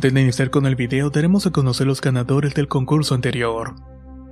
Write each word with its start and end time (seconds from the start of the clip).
Antes 0.00 0.14
de 0.14 0.22
iniciar 0.22 0.48
con 0.48 0.64
el 0.64 0.76
video, 0.76 1.10
daremos 1.10 1.44
a 1.44 1.50
conocer 1.50 1.86
los 1.86 2.00
ganadores 2.00 2.54
del 2.54 2.68
concurso 2.68 3.14
anterior, 3.14 3.74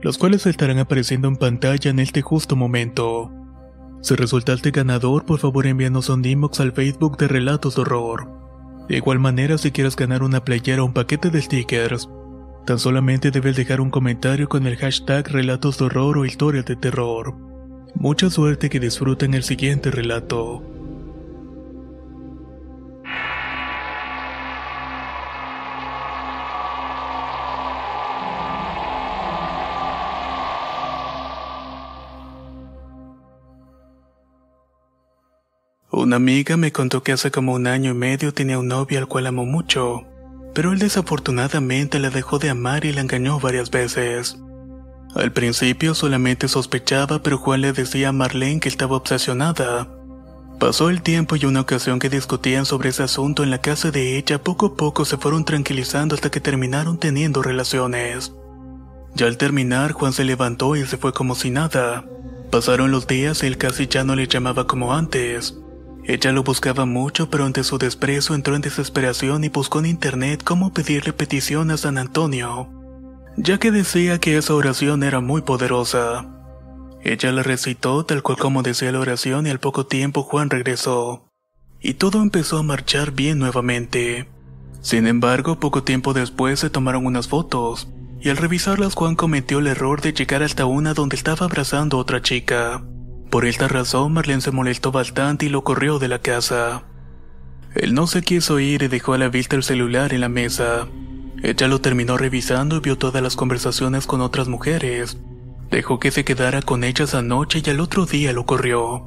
los 0.00 0.16
cuales 0.16 0.46
estarán 0.46 0.78
apareciendo 0.78 1.28
en 1.28 1.36
pantalla 1.36 1.90
en 1.90 1.98
este 1.98 2.22
justo 2.22 2.56
momento. 2.56 3.30
Si 4.00 4.14
resultaste 4.14 4.70
ganador, 4.70 5.26
por 5.26 5.40
favor 5.40 5.66
envíanos 5.66 6.08
un 6.08 6.24
inbox 6.24 6.60
al 6.60 6.72
Facebook 6.72 7.18
de 7.18 7.28
Relatos 7.28 7.74
de 7.74 7.82
Horror. 7.82 8.30
De 8.88 8.96
igual 8.96 9.18
manera, 9.18 9.58
si 9.58 9.70
quieres 9.70 9.94
ganar 9.94 10.22
una 10.22 10.42
playera 10.42 10.82
o 10.82 10.86
un 10.86 10.94
paquete 10.94 11.28
de 11.28 11.42
stickers, 11.42 12.08
tan 12.64 12.78
solamente 12.78 13.30
debes 13.30 13.54
dejar 13.54 13.82
un 13.82 13.90
comentario 13.90 14.48
con 14.48 14.66
el 14.66 14.78
hashtag 14.78 15.28
Relatos 15.28 15.76
de 15.76 15.84
Horror 15.84 16.16
o 16.16 16.24
Historias 16.24 16.64
de 16.64 16.76
Terror. 16.76 17.34
Mucha 17.94 18.30
suerte 18.30 18.70
que 18.70 18.80
disfruten 18.80 19.34
el 19.34 19.42
siguiente 19.42 19.90
relato. 19.90 20.77
Una 35.98 36.14
amiga 36.14 36.56
me 36.56 36.70
contó 36.70 37.02
que 37.02 37.10
hace 37.10 37.32
como 37.32 37.54
un 37.54 37.66
año 37.66 37.90
y 37.90 37.94
medio 37.94 38.32
tenía 38.32 38.60
un 38.60 38.68
novio 38.68 39.00
al 39.00 39.08
cual 39.08 39.26
amó 39.26 39.44
mucho, 39.44 40.04
pero 40.54 40.72
él 40.72 40.78
desafortunadamente 40.78 41.98
la 41.98 42.10
dejó 42.10 42.38
de 42.38 42.50
amar 42.50 42.84
y 42.84 42.92
la 42.92 43.00
engañó 43.00 43.40
varias 43.40 43.72
veces. 43.72 44.38
Al 45.16 45.32
principio 45.32 45.96
solamente 45.96 46.46
sospechaba, 46.46 47.20
pero 47.20 47.36
Juan 47.36 47.62
le 47.62 47.72
decía 47.72 48.10
a 48.10 48.12
Marlene 48.12 48.60
que 48.60 48.68
estaba 48.68 48.94
obsesionada. 48.94 49.88
Pasó 50.60 50.88
el 50.88 51.02
tiempo 51.02 51.34
y 51.34 51.46
una 51.46 51.62
ocasión 51.62 51.98
que 51.98 52.08
discutían 52.08 52.64
sobre 52.64 52.90
ese 52.90 53.02
asunto 53.02 53.42
en 53.42 53.50
la 53.50 53.60
casa 53.60 53.90
de 53.90 54.18
ella, 54.18 54.40
poco 54.40 54.66
a 54.66 54.76
poco 54.76 55.04
se 55.04 55.16
fueron 55.16 55.44
tranquilizando 55.44 56.14
hasta 56.14 56.30
que 56.30 56.40
terminaron 56.40 56.98
teniendo 56.98 57.42
relaciones. 57.42 58.32
Ya 59.16 59.26
al 59.26 59.36
terminar, 59.36 59.90
Juan 59.90 60.12
se 60.12 60.22
levantó 60.22 60.76
y 60.76 60.86
se 60.86 60.96
fue 60.96 61.12
como 61.12 61.34
si 61.34 61.50
nada. 61.50 62.04
Pasaron 62.52 62.92
los 62.92 63.08
días 63.08 63.42
y 63.42 63.48
él 63.48 63.58
casi 63.58 63.88
ya 63.88 64.04
no 64.04 64.14
le 64.14 64.28
llamaba 64.28 64.68
como 64.68 64.94
antes. 64.94 65.56
Ella 66.08 66.32
lo 66.32 66.42
buscaba 66.42 66.86
mucho, 66.86 67.28
pero 67.28 67.44
ante 67.44 67.62
su 67.62 67.76
desprecio 67.76 68.34
entró 68.34 68.56
en 68.56 68.62
desesperación 68.62 69.44
y 69.44 69.50
buscó 69.50 69.80
en 69.80 69.84
internet 69.84 70.40
cómo 70.42 70.72
pedirle 70.72 71.12
petición 71.12 71.70
a 71.70 71.76
San 71.76 71.98
Antonio, 71.98 72.70
ya 73.36 73.58
que 73.58 73.70
decía 73.70 74.18
que 74.18 74.38
esa 74.38 74.54
oración 74.54 75.02
era 75.02 75.20
muy 75.20 75.42
poderosa. 75.42 76.26
Ella 77.04 77.30
la 77.30 77.42
recitó 77.42 78.06
tal 78.06 78.22
cual 78.22 78.38
como 78.38 78.62
decía 78.62 78.90
la 78.90 79.00
oración 79.00 79.46
y 79.46 79.50
al 79.50 79.60
poco 79.60 79.84
tiempo 79.84 80.22
Juan 80.22 80.48
regresó. 80.48 81.28
Y 81.78 81.94
todo 81.94 82.22
empezó 82.22 82.56
a 82.56 82.62
marchar 82.62 83.12
bien 83.12 83.38
nuevamente. 83.38 84.30
Sin 84.80 85.06
embargo, 85.06 85.60
poco 85.60 85.82
tiempo 85.82 86.14
después 86.14 86.58
se 86.58 86.70
tomaron 86.70 87.04
unas 87.04 87.28
fotos, 87.28 87.86
y 88.18 88.30
al 88.30 88.38
revisarlas 88.38 88.94
Juan 88.94 89.14
cometió 89.14 89.58
el 89.58 89.66
error 89.66 90.00
de 90.00 90.14
llegar 90.14 90.42
hasta 90.42 90.64
una 90.64 90.94
donde 90.94 91.16
estaba 91.16 91.44
abrazando 91.44 91.98
a 91.98 92.00
otra 92.00 92.22
chica. 92.22 92.82
Por 93.30 93.44
esta 93.44 93.68
razón, 93.68 94.14
Marlene 94.14 94.40
se 94.40 94.50
molestó 94.50 94.90
bastante 94.90 95.46
y 95.46 95.48
lo 95.50 95.62
corrió 95.62 95.98
de 95.98 96.08
la 96.08 96.20
casa. 96.20 96.84
Él 97.74 97.92
no 97.92 98.06
se 98.06 98.22
quiso 98.22 98.58
ir 98.58 98.82
y 98.82 98.88
dejó 98.88 99.12
a 99.12 99.18
la 99.18 99.28
vista 99.28 99.54
el 99.54 99.62
celular 99.62 100.14
en 100.14 100.22
la 100.22 100.30
mesa. 100.30 100.88
Ella 101.42 101.68
lo 101.68 101.80
terminó 101.80 102.16
revisando 102.16 102.76
y 102.76 102.80
vio 102.80 102.96
todas 102.96 103.22
las 103.22 103.36
conversaciones 103.36 104.06
con 104.06 104.22
otras 104.22 104.48
mujeres. 104.48 105.18
Dejó 105.70 106.00
que 106.00 106.10
se 106.10 106.24
quedara 106.24 106.62
con 106.62 106.82
ellas 106.82 107.14
anoche 107.14 107.62
y 107.64 107.70
al 107.70 107.80
otro 107.80 108.06
día 108.06 108.32
lo 108.32 108.46
corrió. 108.46 109.04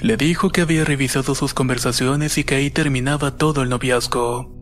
Le 0.00 0.16
dijo 0.16 0.50
que 0.50 0.62
había 0.62 0.84
revisado 0.84 1.36
sus 1.36 1.54
conversaciones 1.54 2.36
y 2.38 2.44
que 2.44 2.56
ahí 2.56 2.70
terminaba 2.70 3.36
todo 3.36 3.62
el 3.62 3.68
noviazgo. 3.68 4.52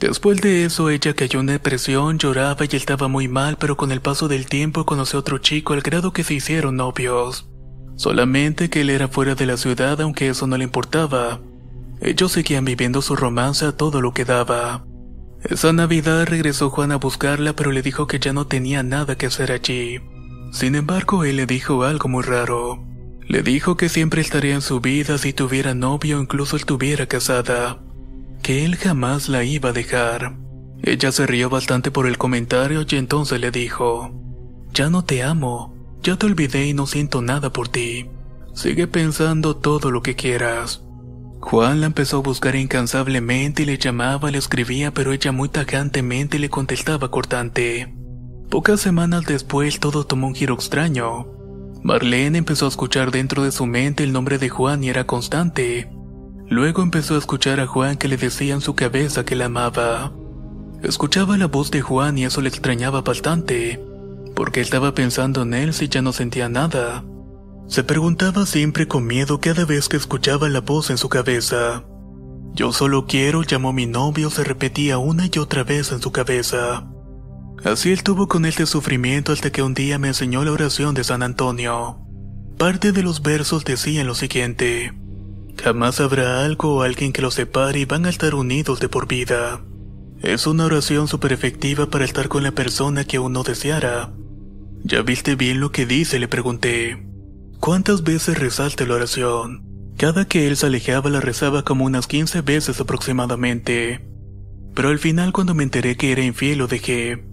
Después 0.00 0.40
de 0.40 0.64
eso 0.64 0.88
ella 0.88 1.14
cayó 1.14 1.40
en 1.40 1.46
depresión, 1.46 2.18
lloraba 2.18 2.64
y 2.64 2.76
estaba 2.76 3.06
muy 3.06 3.28
mal, 3.28 3.58
pero 3.58 3.76
con 3.76 3.92
el 3.92 4.00
paso 4.00 4.28
del 4.28 4.46
tiempo 4.46 4.86
conoció 4.86 5.18
a 5.18 5.20
otro 5.20 5.38
chico 5.38 5.74
al 5.74 5.82
grado 5.82 6.12
que 6.12 6.24
se 6.24 6.34
hicieron 6.34 6.76
novios. 6.76 7.48
Solamente 7.96 8.70
que 8.70 8.82
él 8.82 8.90
era 8.90 9.08
fuera 9.08 9.34
de 9.34 9.46
la 9.46 9.56
ciudad 9.56 10.00
aunque 10.00 10.28
eso 10.28 10.46
no 10.46 10.56
le 10.56 10.64
importaba. 10.64 11.40
Ellos 12.00 12.32
seguían 12.32 12.64
viviendo 12.64 13.02
su 13.02 13.16
romance 13.16 13.64
a 13.64 13.72
todo 13.72 14.00
lo 14.00 14.12
que 14.12 14.24
daba. 14.24 14.84
Esa 15.42 15.72
Navidad 15.72 16.26
regresó 16.26 16.70
Juan 16.70 16.92
a 16.92 16.96
buscarla 16.96 17.54
pero 17.54 17.72
le 17.72 17.82
dijo 17.82 18.06
que 18.06 18.18
ya 18.18 18.32
no 18.32 18.46
tenía 18.46 18.82
nada 18.82 19.16
que 19.16 19.26
hacer 19.26 19.50
allí. 19.50 20.00
Sin 20.52 20.74
embargo, 20.74 21.24
él 21.24 21.36
le 21.36 21.46
dijo 21.46 21.84
algo 21.84 22.08
muy 22.08 22.22
raro. 22.22 22.84
Le 23.28 23.42
dijo 23.42 23.76
que 23.76 23.88
siempre 23.88 24.20
estaría 24.20 24.54
en 24.54 24.62
su 24.62 24.80
vida 24.80 25.18
si 25.18 25.32
tuviera 25.32 25.74
novio 25.74 26.18
o 26.18 26.22
incluso 26.22 26.56
estuviera 26.56 27.06
casada. 27.06 27.80
Que 28.42 28.64
él 28.64 28.76
jamás 28.76 29.28
la 29.28 29.42
iba 29.42 29.70
a 29.70 29.72
dejar. 29.72 30.36
Ella 30.82 31.10
se 31.10 31.26
rió 31.26 31.50
bastante 31.50 31.90
por 31.90 32.06
el 32.06 32.18
comentario 32.18 32.84
y 32.88 32.96
entonces 32.96 33.40
le 33.40 33.50
dijo, 33.50 34.12
Ya 34.72 34.90
no 34.90 35.04
te 35.04 35.22
amo, 35.22 35.75
ya 36.06 36.16
te 36.16 36.26
olvidé 36.26 36.68
y 36.68 36.72
no 36.72 36.86
siento 36.86 37.20
nada 37.20 37.52
por 37.52 37.66
ti. 37.66 38.06
Sigue 38.54 38.86
pensando 38.86 39.56
todo 39.56 39.90
lo 39.90 40.02
que 40.02 40.14
quieras. 40.14 40.84
Juan 41.40 41.80
la 41.80 41.86
empezó 41.86 42.18
a 42.18 42.22
buscar 42.22 42.54
incansablemente 42.54 43.64
y 43.64 43.66
le 43.66 43.76
llamaba, 43.76 44.30
le 44.30 44.38
escribía, 44.38 44.94
pero 44.94 45.12
ella 45.12 45.32
muy 45.32 45.48
tajantemente 45.48 46.38
le 46.38 46.48
contestaba 46.48 47.10
cortante. 47.10 47.92
Pocas 48.48 48.80
semanas 48.80 49.24
después 49.24 49.80
todo 49.80 50.06
tomó 50.06 50.28
un 50.28 50.36
giro 50.36 50.54
extraño. 50.54 51.26
Marlene 51.82 52.38
empezó 52.38 52.66
a 52.66 52.68
escuchar 52.68 53.10
dentro 53.10 53.42
de 53.42 53.50
su 53.50 53.66
mente 53.66 54.04
el 54.04 54.12
nombre 54.12 54.38
de 54.38 54.48
Juan 54.48 54.84
y 54.84 54.90
era 54.90 55.08
constante. 55.08 55.90
Luego 56.48 56.82
empezó 56.82 57.16
a 57.16 57.18
escuchar 57.18 57.58
a 57.58 57.66
Juan 57.66 57.96
que 57.96 58.06
le 58.06 58.16
decía 58.16 58.54
en 58.54 58.60
su 58.60 58.76
cabeza 58.76 59.24
que 59.24 59.34
la 59.34 59.46
amaba. 59.46 60.12
Escuchaba 60.84 61.36
la 61.36 61.46
voz 61.46 61.72
de 61.72 61.82
Juan 61.82 62.16
y 62.16 62.24
eso 62.24 62.40
le 62.42 62.48
extrañaba 62.48 63.02
bastante 63.02 63.95
porque 64.36 64.60
estaba 64.60 64.94
pensando 64.94 65.42
en 65.42 65.54
él 65.54 65.72
si 65.72 65.88
ya 65.88 66.02
no 66.02 66.12
sentía 66.12 66.48
nada. 66.50 67.02
Se 67.68 67.82
preguntaba 67.82 68.44
siempre 68.46 68.86
con 68.86 69.06
miedo 69.06 69.40
cada 69.40 69.64
vez 69.64 69.88
que 69.88 69.96
escuchaba 69.96 70.48
la 70.50 70.60
voz 70.60 70.90
en 70.90 70.98
su 70.98 71.08
cabeza. 71.08 71.84
Yo 72.52 72.72
solo 72.72 73.06
quiero, 73.06 73.42
llamó 73.42 73.72
mi 73.72 73.86
novio, 73.86 74.30
se 74.30 74.44
repetía 74.44 74.98
una 74.98 75.28
y 75.32 75.38
otra 75.38 75.64
vez 75.64 75.90
en 75.90 76.00
su 76.00 76.12
cabeza. 76.12 76.86
Así 77.64 77.90
él 77.90 78.02
tuvo 78.02 78.28
con 78.28 78.44
este 78.44 78.66
sufrimiento 78.66 79.32
hasta 79.32 79.50
que 79.50 79.62
un 79.62 79.72
día 79.72 79.98
me 79.98 80.08
enseñó 80.08 80.44
la 80.44 80.52
oración 80.52 80.94
de 80.94 81.02
San 81.02 81.22
Antonio. 81.22 81.98
Parte 82.58 82.92
de 82.92 83.02
los 83.02 83.22
versos 83.22 83.64
decían 83.64 84.06
lo 84.06 84.14
siguiente. 84.14 84.92
Jamás 85.62 85.98
habrá 85.98 86.44
algo 86.44 86.76
o 86.76 86.82
alguien 86.82 87.12
que 87.14 87.22
los 87.22 87.34
separe 87.34 87.80
y 87.80 87.84
van 87.86 88.04
a 88.04 88.10
estar 88.10 88.34
unidos 88.34 88.80
de 88.80 88.90
por 88.90 89.08
vida. 89.08 89.64
Es 90.22 90.46
una 90.46 90.66
oración 90.66 91.08
súper 91.08 91.32
efectiva 91.32 91.86
para 91.86 92.04
estar 92.04 92.28
con 92.28 92.42
la 92.42 92.52
persona 92.52 93.04
que 93.04 93.18
uno 93.18 93.42
deseara, 93.42 94.12
¿Ya 94.88 95.02
viste 95.02 95.34
bien 95.34 95.58
lo 95.58 95.72
que 95.72 95.84
dice? 95.84 96.20
le 96.20 96.28
pregunté. 96.28 97.04
¿Cuántas 97.58 98.04
veces 98.04 98.38
rezaste 98.38 98.86
la 98.86 98.94
oración? 98.94 99.64
Cada 99.96 100.26
que 100.26 100.46
él 100.46 100.56
se 100.56 100.66
alejaba 100.66 101.10
la 101.10 101.20
rezaba 101.20 101.64
como 101.64 101.84
unas 101.84 102.06
15 102.06 102.42
veces 102.42 102.80
aproximadamente. 102.80 104.06
Pero 104.76 104.90
al 104.90 105.00
final 105.00 105.32
cuando 105.32 105.54
me 105.54 105.64
enteré 105.64 105.96
que 105.96 106.12
era 106.12 106.22
infiel 106.22 106.58
lo 106.58 106.68
dejé. 106.68 107.24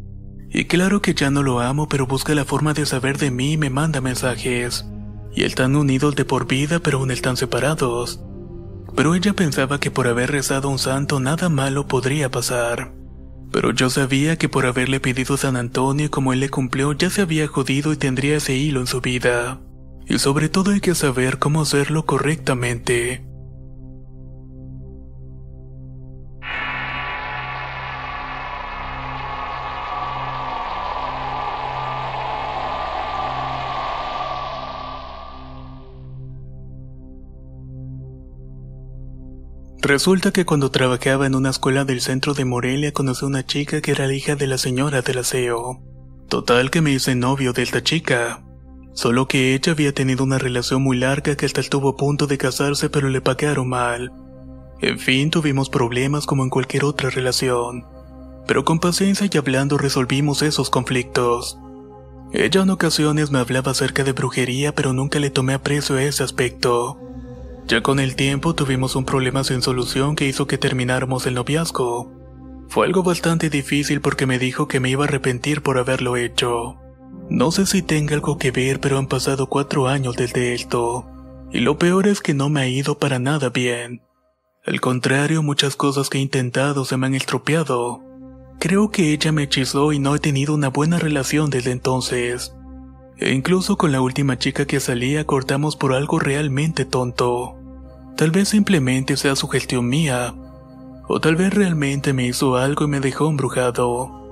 Y 0.50 0.66
claro 0.66 1.04
que 1.04 1.14
ya 1.14 1.30
no 1.30 1.44
lo 1.44 1.60
amo, 1.60 1.88
pero 1.88 2.08
busca 2.08 2.34
la 2.34 2.44
forma 2.44 2.74
de 2.74 2.88
saber 2.88 3.20
de 3.20 3.30
mí 3.30 3.52
y 3.52 3.58
me 3.58 3.70
manda 3.70 4.02
mensajes. 4.02 4.88
Y 5.36 5.44
están 5.44 5.76
unidos 5.76 6.16
de 6.16 6.26
por 6.26 6.48
vida, 6.48 6.80
pero 6.80 6.98
aún 6.98 7.12
están 7.12 7.38
separados. 7.38 8.20
Pero 8.96 9.14
ella 9.14 9.34
pensaba 9.34 9.80
que 9.80 9.92
por 9.92 10.08
haber 10.08 10.32
rezado 10.32 10.70
a 10.70 10.72
un 10.72 10.80
santo 10.80 11.20
nada 11.20 11.50
malo 11.50 11.86
podría 11.86 12.32
pasar 12.32 13.03
Pero 13.54 13.72
yo 13.72 13.92
sabía 13.92 14.36
que 14.36 14.50
por 14.50 14.66
haberle 14.66 15.00
pedido 15.00 15.38
San 15.38 15.56
Antonio 15.56 16.10
como 16.10 16.34
él 16.34 16.40
le 16.40 16.50
cumplió 16.50 16.92
ya 16.94 17.12
se 17.12 17.22
había 17.22 17.48
jodido 17.48 17.94
y 17.94 17.98
tendría 17.98 18.38
ese 18.38 18.56
hilo 18.56 18.80
en 18.80 18.88
su 18.88 19.00
vida. 19.00 19.62
Y 20.08 20.18
sobre 20.18 20.50
todo 20.50 20.72
hay 20.72 20.82
que 20.82 20.96
saber 20.96 21.38
cómo 21.38 21.62
hacerlo 21.62 22.04
correctamente. 22.08 23.24
Resulta 39.84 40.32
que 40.32 40.46
cuando 40.46 40.72
trabajaba 40.72 41.28
en 41.28 41.36
una 41.36 41.50
escuela 41.50 41.84
del 41.84 42.00
centro 42.00 42.34
de 42.34 42.46
Morelia 42.46 42.94
conocí 42.94 43.26
a 43.26 43.28
una 43.28 43.46
chica 43.46 43.82
que 43.82 43.92
era 43.92 44.08
la 44.08 44.14
hija 44.14 44.38
de 44.38 44.48
la 44.48 44.58
señora 44.58 45.02
del 45.02 45.18
aseo. 45.18 45.82
Total 46.30 46.72
que 46.72 46.80
me 46.80 46.94
hice 46.94 47.16
novio 47.16 47.52
de 47.52 47.64
esta 47.64 47.84
chica. 47.84 48.46
Solo 48.94 49.28
que 49.28 49.54
ella 49.54 49.74
había 49.74 49.94
tenido 49.94 50.24
una 50.24 50.38
relación 50.38 50.82
muy 50.82 50.96
larga 50.96 51.36
que 51.36 51.46
hasta 51.46 51.60
estuvo 51.60 51.90
a 51.90 51.98
punto 51.98 52.28
de 52.28 52.38
casarse 52.38 52.90
pero 52.90 53.10
le 53.10 53.20
pagaron 53.20 53.68
mal. 53.68 54.14
En 54.80 55.00
fin, 55.00 55.30
tuvimos 55.30 55.70
problemas 55.70 56.26
como 56.26 56.44
en 56.44 56.50
cualquier 56.50 56.86
otra 56.86 57.10
relación. 57.10 57.86
Pero 58.48 58.64
con 58.64 58.80
paciencia 58.80 59.28
y 59.30 59.38
hablando 59.38 59.78
resolvimos 59.78 60.44
esos 60.44 60.70
conflictos. 60.70 61.60
Ella 62.32 62.62
en 62.62 62.70
ocasiones 62.70 63.32
me 63.32 63.40
hablaba 63.40 63.72
acerca 63.72 64.06
de 64.06 64.14
brujería 64.14 64.74
pero 64.74 64.94
nunca 64.94 65.20
le 65.20 65.30
tomé 65.30 65.54
aprecio 65.56 65.98
a 65.98 66.04
ese 66.04 66.24
aspecto. 66.24 67.02
Ya 67.68 67.82
con 67.82 68.00
el 68.00 68.16
tiempo 68.16 68.54
tuvimos 68.56 68.96
un 68.96 69.06
problema 69.06 69.44
sin 69.44 69.62
solución 69.62 70.16
que 70.16 70.28
hizo 70.28 70.48
que 70.48 70.58
termináramos 70.58 71.26
el 71.26 71.36
noviazgo. 71.36 72.12
Fue 72.68 72.86
algo 72.86 73.04
bastante 73.04 73.50
difícil 73.50 74.02
porque 74.02 74.26
me 74.26 74.40
dijo 74.40 74.68
que 74.68 74.80
me 74.80 74.90
iba 74.90 75.06
a 75.06 75.08
arrepentir 75.08 75.62
por 75.62 75.78
haberlo 75.78 76.18
hecho. 76.18 76.78
No 77.30 77.52
sé 77.52 77.66
si 77.66 77.82
tenga 77.82 78.16
algo 78.16 78.38
que 78.38 78.52
ver, 78.52 78.80
pero 78.80 78.98
han 78.98 79.08
pasado 79.08 79.48
cuatro 79.48 79.88
años 79.88 80.16
desde 80.16 80.54
esto. 80.54 81.08
Y 81.52 81.60
lo 81.60 81.78
peor 81.78 82.08
es 82.08 82.20
que 82.20 82.34
no 82.34 82.50
me 82.50 82.62
ha 82.62 82.68
ido 82.68 82.98
para 82.98 83.20
nada 83.20 83.50
bien. 83.50 84.02
Al 84.66 84.82
contrario, 84.82 85.44
muchas 85.44 85.76
cosas 85.76 86.10
que 86.10 86.18
he 86.18 86.22
intentado 86.22 86.84
se 86.84 86.98
me 86.98 87.08
han 87.08 87.16
estropeado. 87.16 88.02
Creo 88.60 88.92
que 88.92 89.14
ella 89.14 89.32
me 89.32 89.44
hechizó 89.44 89.94
y 89.94 90.00
no 90.00 90.16
he 90.16 90.20
tenido 90.20 90.54
una 90.54 90.70
buena 90.70 91.00
relación 91.00 91.50
desde 91.50 91.72
entonces. 91.72 92.54
E 93.18 93.32
incluso 93.32 93.78
con 93.78 93.92
la 93.92 94.02
última 94.02 94.38
chica 94.38 94.66
que 94.66 94.80
salía 94.80 95.26
cortamos 95.26 95.76
por 95.76 95.94
algo 95.94 96.20
realmente 96.20 96.86
tonto. 96.86 97.56
Tal 98.18 98.32
vez 98.32 98.50
simplemente 98.50 99.18
sea 99.18 99.36
su 99.36 99.48
gestión 99.48 99.88
mía, 99.88 100.34
o 101.08 101.20
tal 101.20 101.36
vez 101.36 101.54
realmente 101.54 102.14
me 102.14 102.26
hizo 102.26 102.58
algo 102.58 102.86
y 102.86 102.88
me 102.88 103.00
dejó 103.00 103.30
embrujado. 103.30 104.23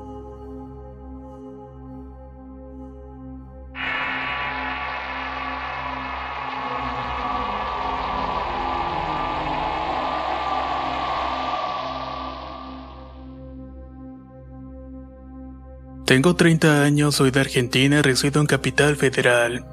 Tengo 16.11 16.35
30 16.35 16.83
años, 16.83 17.15
soy 17.15 17.31
de 17.31 17.39
Argentina 17.39 17.99
y 17.99 18.01
resido 18.01 18.41
en 18.41 18.45
Capital 18.45 18.97
Federal. 18.97 19.65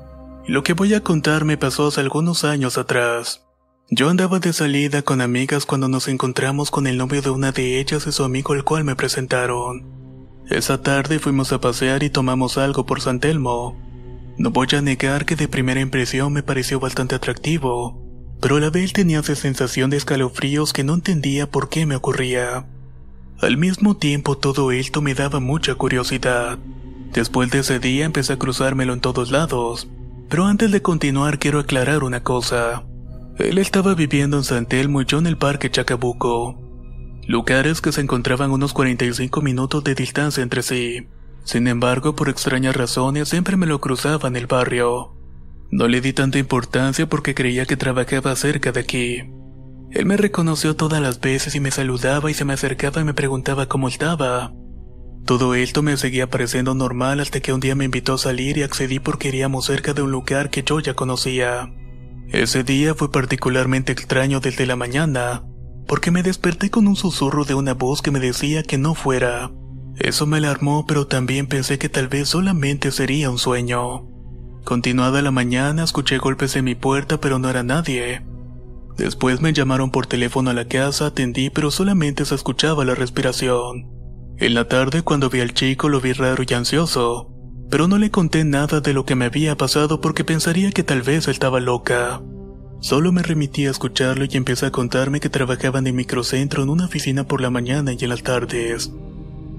Lo 0.47 0.63
que 0.63 0.73
voy 0.73 0.95
a 0.95 1.01
contar 1.01 1.45
me 1.45 1.57
pasó 1.57 1.89
hace 1.89 2.01
algunos 2.01 2.45
años 2.45 2.79
atrás. 2.79 3.45
Yo 3.91 4.09
andaba 4.09 4.39
de 4.39 4.53
salida 4.53 5.03
con 5.03 5.21
amigas 5.21 5.67
cuando 5.67 5.89
nos 5.89 6.07
encontramos 6.07 6.71
con 6.71 6.87
el 6.87 6.97
novio 6.97 7.23
de 7.23 7.31
una 7.31 7.51
de 7.51 7.81
ellas 7.81 8.07
y 8.07 8.13
su 8.13 8.23
amigo 8.23 8.55
el 8.55 8.63
cual 8.63 8.85
me 8.85 8.95
presentaron. 8.95 9.85
Esa 10.49 10.81
tarde 10.81 11.19
fuimos 11.19 11.53
a 11.53 11.61
pasear 11.61 12.05
y 12.05 12.11
tomamos 12.11 12.57
algo 12.57 12.87
por 12.87 13.01
San 13.01 13.19
Telmo. 13.19 13.77
No 14.37 14.53
voy 14.53 14.69
a 14.77 14.81
negar 14.81 15.27
que 15.27 15.35
de 15.35 15.49
primera 15.49 15.81
impresión 15.81 16.33
me 16.33 16.45
pareció 16.45 16.79
bastante 16.79 17.17
atractivo, 17.17 18.01
pero 18.41 18.59
a 18.59 18.61
la 18.61 18.71
vez 18.71 18.93
tenía 18.93 19.19
esa 19.19 19.35
sensación 19.35 19.91
de 19.91 19.97
escalofríos 19.97 20.73
que 20.73 20.85
no 20.85 20.95
entendía 20.95 21.51
por 21.51 21.69
qué 21.69 21.85
me 21.85 21.97
ocurría. 21.97 22.65
Al 23.41 23.57
mismo 23.57 23.97
tiempo 23.97 24.37
todo 24.37 24.73
esto 24.73 25.01
me 25.01 25.15
daba 25.15 25.39
mucha 25.39 25.77
curiosidad. 25.77 26.59
Después 27.13 27.51
de 27.51 27.61
ese 27.61 27.79
día 27.79 28.05
empecé 28.05 28.33
a 28.33 28.39
cruzármelo 28.39 28.93
en 28.93 29.01
todos 29.01 29.31
lados. 29.31 29.89
Pero 30.29 30.47
antes 30.47 30.73
de 30.73 30.83
continuar 30.83 31.39
quiero 31.39 31.61
aclarar 31.61 32.03
una 32.03 32.25
cosa. 32.25 32.85
Él 33.39 33.59
estaba 33.59 33.95
viviendo 33.95 34.37
en 34.39 34.45
San 34.45 34.67
Telmo 34.67 35.01
y 35.01 35.05
yo 35.05 35.19
en 35.19 35.27
el 35.29 35.39
parque 35.39 35.71
Chacabuco. 35.71 36.59
Lugares 37.29 37.81
que 37.81 37.93
se 37.93 38.01
encontraban 38.01 38.51
unos 38.51 38.73
45 38.73 39.41
minutos 39.41 39.85
de 39.85 39.95
distancia 39.95 40.43
entre 40.43 40.63
sí. 40.63 41.07
Sin 41.45 41.69
embargo, 41.69 42.17
por 42.17 42.29
extrañas 42.29 42.75
razones 42.77 43.29
siempre 43.29 43.57
me 43.57 43.67
lo 43.67 43.81
cruzaba 43.81 44.29
en 44.29 44.35
el 44.35 44.49
barrio. 44.49 45.15
No 45.71 45.87
le 45.87 46.01
di 46.01 46.13
tanta 46.13 46.39
importancia 46.39 47.09
porque 47.09 47.35
creía 47.35 47.67
que 47.67 47.77
trabajaba 47.77 48.35
cerca 48.35 48.73
de 48.73 48.81
aquí. 48.81 49.23
Él 49.91 50.05
me 50.07 50.17
reconoció 50.17 50.77
todas 50.77 51.01
las 51.01 51.21
veces 51.21 51.55
y 51.55 51.61
me 51.61 51.71
saludaba 51.71 52.31
y 52.31 52.35
se 52.35 52.45
me 52.45 52.53
acercaba 52.53 53.01
y 53.01 53.05
me 53.05 53.15
preguntaba 53.15 53.67
cómo 53.67 53.89
estaba. 53.89 54.53
Todo 55.25 55.55
esto 55.55 55.83
me 55.83 55.97
seguía 55.97 56.29
pareciendo 56.29 56.75
normal 56.75 57.21
hasta 57.21 57.41
que 57.41 57.53
un 57.53 57.61
día 57.61 57.75
me 57.75 57.85
invitó 57.85 58.15
a 58.15 58.19
salir 58.19 58.59
y 58.59 58.63
accedí 58.63 58.99
porque 58.99 59.29
iríamos 59.29 59.67
cerca 59.67 59.93
de 59.93 60.03
un 60.03 60.11
lugar 60.11 60.51
que 60.51 60.63
yo 60.63 60.81
ya 60.81 60.95
conocía. 60.95 61.73
Ese 62.31 62.65
día 62.65 62.95
fue 62.95 63.11
particularmente 63.11 63.93
extraño 63.93 64.41
desde 64.41 64.67
la 64.67 64.77
mañana, 64.77 65.45
porque 65.87 66.11
me 66.11 66.23
desperté 66.23 66.71
con 66.71 66.87
un 66.87 66.97
susurro 66.97 67.45
de 67.45 67.55
una 67.55 67.73
voz 67.75 68.03
que 68.03 68.11
me 68.11 68.21
decía 68.21 68.63
que 68.63 68.77
no 68.77 68.95
fuera. 68.95 69.51
Eso 69.99 70.27
me 70.27 70.37
alarmó, 70.37 70.87
pero 70.87 71.07
también 71.07 71.47
pensé 71.47 71.79
que 71.79 71.89
tal 71.89 72.09
vez 72.09 72.29
solamente 72.29 72.91
sería 72.91 73.31
un 73.31 73.39
sueño. 73.39 74.07
Continuada 74.65 75.23
la 75.23 75.31
mañana, 75.31 75.85
escuché 75.85 76.19
golpes 76.19 76.55
en 76.57 76.67
mi 76.67 76.75
puerta, 76.75 77.19
pero 77.19 77.39
no 77.39 77.49
era 77.49 77.63
nadie. 77.63 78.23
Después 78.99 79.41
me 79.41 79.53
llamaron 79.53 79.93
por 79.93 80.07
teléfono 80.07 80.51
a 80.51 80.55
la 80.55 80.67
casa, 80.67 81.07
atendí, 81.07 81.51
pero 81.51 81.71
solamente 81.71 82.25
se 82.25 82.35
escuchaba 82.35 82.85
la 82.85 82.97
respiración. 82.97 83.89
En 84.39 84.55
la 84.55 84.67
tarde, 84.67 85.03
cuando 85.03 85.31
vi 85.31 85.41
al 85.41 85.55
chico, 85.55 85.89
lo 85.89 86.01
vi 86.01 86.13
raro 86.13 86.43
y 86.47 86.53
ansioso, 86.53 87.33
pero 87.71 87.87
no 87.87 87.97
le 87.97 88.11
conté 88.11 88.45
nada 88.45 88.81
de 88.81 88.93
lo 88.93 89.05
que 89.05 89.15
me 89.15 89.27
había 89.27 89.57
pasado 89.57 90.01
porque 90.01 90.25
pensaría 90.25 90.73
que 90.73 90.83
tal 90.83 91.03
vez 91.03 91.29
estaba 91.29 91.61
loca. 91.61 92.21
Solo 92.81 93.13
me 93.13 93.23
remití 93.23 93.67
a 93.67 93.71
escucharlo 93.71 94.25
y 94.29 94.37
empecé 94.37 94.67
a 94.67 94.73
contarme 94.73 95.21
que 95.21 95.29
trabajaba 95.29 95.79
en 95.79 95.87
el 95.87 95.93
microcentro 95.93 96.65
en 96.65 96.69
una 96.69 96.87
oficina 96.87 97.25
por 97.25 97.41
la 97.41 97.51
mañana 97.51 97.93
y 97.93 97.99
en 98.03 98.11
las 98.11 98.25
tardes. 98.25 98.93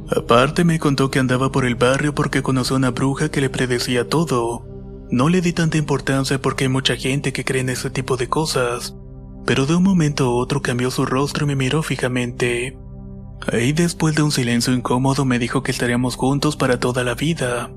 Aparte 0.09 0.65
me 0.65 0.79
contó 0.79 1.11
que 1.11 1.19
andaba 1.19 1.51
por 1.51 1.65
el 1.65 1.75
barrio 1.75 2.13
porque 2.13 2.41
conoció 2.41 2.75
a 2.75 2.79
una 2.79 2.91
bruja 2.91 3.29
que 3.29 3.41
le 3.41 3.49
predecía 3.49 4.07
todo. 4.07 4.65
No 5.11 5.29
le 5.29 5.39
di 5.39 5.53
tanta 5.53 5.77
importancia 5.77 6.41
porque 6.41 6.65
hay 6.65 6.69
mucha 6.69 6.97
gente 6.97 7.31
que 7.31 7.45
cree 7.45 7.61
en 7.61 7.69
ese 7.69 7.89
tipo 7.89 8.17
de 8.17 8.27
cosas, 8.27 8.95
pero 9.45 9.65
de 9.65 9.75
un 9.75 9.83
momento 9.83 10.25
a 10.25 10.29
otro 10.29 10.61
cambió 10.61 10.91
su 10.91 11.05
rostro 11.05 11.45
y 11.45 11.47
me 11.47 11.55
miró 11.55 11.83
fijamente. 11.83 12.77
Ahí 13.51 13.71
después 13.73 14.15
de 14.15 14.21
un 14.21 14.31
silencio 14.31 14.73
incómodo 14.73 15.25
me 15.25 15.39
dijo 15.39 15.63
que 15.63 15.71
estaríamos 15.71 16.15
juntos 16.15 16.55
para 16.55 16.79
toda 16.79 17.03
la 17.03 17.15
vida, 17.15 17.71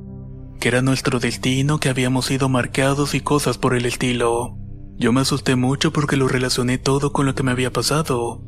que 0.60 0.68
era 0.68 0.82
nuestro 0.82 1.18
destino, 1.20 1.78
que 1.78 1.88
habíamos 1.88 2.26
sido 2.26 2.48
marcados 2.48 3.14
y 3.14 3.20
cosas 3.20 3.58
por 3.58 3.74
el 3.74 3.86
estilo. 3.86 4.56
Yo 4.98 5.12
me 5.12 5.20
asusté 5.20 5.56
mucho 5.56 5.92
porque 5.92 6.16
lo 6.16 6.28
relacioné 6.28 6.78
todo 6.78 7.12
con 7.12 7.26
lo 7.26 7.34
que 7.34 7.42
me 7.42 7.52
había 7.52 7.72
pasado. 7.72 8.42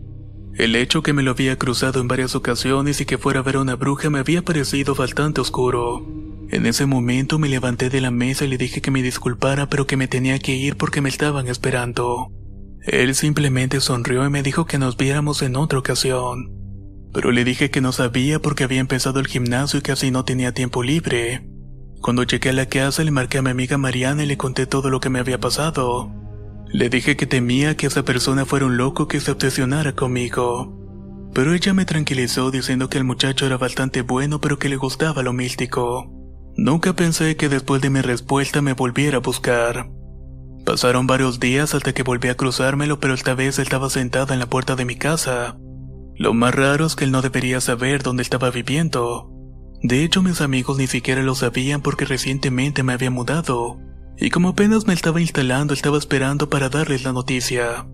El 0.57 0.77
hecho 0.77 1.03
que 1.03 1.13
me 1.13 1.25
lo 1.25 1.33
había 1.33 1.57
cruzado 1.57 2.01
en 2.01 2.07
varias 2.07 2.37
ocasiones 2.37 3.01
y 3.01 3.07
que 3.07 3.19
fuera 3.19 3.41
a 3.41 3.43
ver 3.43 3.57
a 3.57 3.61
una 3.61 3.75
bruja 3.75 4.09
me 4.11 4.21
había 4.21 4.43
parecido 4.43 4.95
bastante 4.95 5.41
oscuro. 5.41 6.07
En 6.51 6.67
ese 6.67 6.87
momento 6.87 7.41
me 7.41 7.49
levanté 7.49 7.91
de 7.91 8.01
la 8.01 8.13
mesa 8.13 8.45
y 8.45 8.49
le 8.49 8.59
dije 8.59 8.81
que 8.81 8.93
me 8.93 9.03
disculpara 9.03 9.69
pero 9.69 9.87
que 9.89 9.97
me 9.97 10.07
tenía 10.07 10.39
que 10.39 10.55
ir 10.55 10.77
porque 10.77 11.01
me 11.01 11.09
estaban 11.09 11.49
esperando. 11.49 12.31
Él 12.87 13.15
simplemente 13.15 13.81
sonrió 13.81 14.27
y 14.27 14.31
me 14.31 14.43
dijo 14.43 14.67
que 14.67 14.79
nos 14.79 14.97
viéramos 14.99 15.41
en 15.41 15.57
otra 15.57 15.79
ocasión. 15.79 16.53
Pero 17.15 17.33
le 17.33 17.45
dije 17.45 17.71
que 17.71 17.81
no 17.81 17.93
sabía 17.93 18.41
porque 18.41 18.65
había 18.65 18.81
empezado 18.81 19.21
el 19.21 19.27
gimnasio 19.27 19.79
y 19.79 19.83
casi 19.83 20.11
no 20.11 20.25
tenía 20.25 20.53
tiempo 20.53 20.83
libre. 20.83 21.49
Cuando 22.03 22.25
llegué 22.25 22.51
a 22.51 22.53
la 22.53 22.67
casa 22.67 23.03
le 23.03 23.11
marqué 23.11 23.39
a 23.39 23.43
mi 23.43 23.51
amiga 23.51 23.79
Mariana 23.79 24.25
y 24.25 24.27
le 24.27 24.37
conté 24.37 24.67
todo 24.67 24.91
lo 24.91 25.01
que 25.01 25.09
me 25.09 25.19
había 25.19 25.41
pasado. 25.41 26.13
Le 26.67 26.91
dije 26.91 27.17
que 27.17 27.27
temía 27.27 27.77
que 27.77 27.87
esa 27.87 28.05
persona 28.05 28.45
fuera 28.45 28.67
un 28.67 28.77
loco 28.77 29.09
que 29.09 29.21
se 29.21 29.31
obsesionara 29.31 29.95
conmigo. 29.95 30.79
Pero 31.33 31.55
ella 31.55 31.73
me 31.73 31.87
tranquilizó 31.87 32.51
diciendo 32.51 32.91
que 32.91 32.99
el 32.99 33.05
muchacho 33.05 33.47
era 33.47 33.57
bastante 33.57 34.03
bueno 34.03 34.43
pero 34.43 34.59
que 34.59 34.69
le 34.69 34.77
gustaba 34.77 35.23
lo 35.23 35.33
místico. 35.33 36.13
Nunca 36.57 36.93
pensé 36.93 37.37
que 37.37 37.49
después 37.49 37.81
de 37.81 37.91
mi 37.91 38.03
respuesta 38.03 38.61
me 38.61 38.75
volviera 38.75 39.17
a 39.17 39.21
buscar. 39.21 39.89
Pasaron 40.65 41.07
varios 41.07 41.41
días 41.41 41.75
hasta 41.75 41.93
que 41.93 42.03
volví 42.03 42.29
a 42.29 42.37
cruzármelo, 42.37 42.99
pero 42.99 43.15
esta 43.15 43.35
vez 43.35 43.59
estaba 43.59 43.91
sentada 43.91 44.33
en 44.33 44.41
la 44.41 44.47
puerta 44.47 44.77
de 44.77 44.87
mi 44.87 44.97
casa. 44.97 45.59
Lo 46.17 46.33
más 46.33 46.55
raro 46.55 46.87
es 46.87 46.97
que 46.97 47.05
él 47.05 47.11
no 47.11 47.21
debería 47.21 47.61
saber 47.61 48.03
dónde 48.03 48.23
estaba 48.23 48.51
viviendo. 48.51 49.31
De 49.83 50.03
hecho, 50.03 50.23
mis 50.23 50.41
amigos 50.41 50.79
ni 50.79 50.87
siquiera 50.87 51.23
lo 51.23 51.35
sabían 51.35 51.83
porque 51.83 52.07
recientemente 52.07 52.83
me 52.83 52.95
había 52.95 53.11
mudado. 53.11 53.79
Y 54.17 54.31
como 54.31 54.51
apenas 54.51 54.87
me 54.87 54.95
estaba 54.95 55.21
instalando, 55.21 55.75
estaba 55.75 55.99
esperando 55.99 56.49
para 56.49 56.71
darles 56.71 57.05
la 57.05 57.13
noticia. 57.13 57.87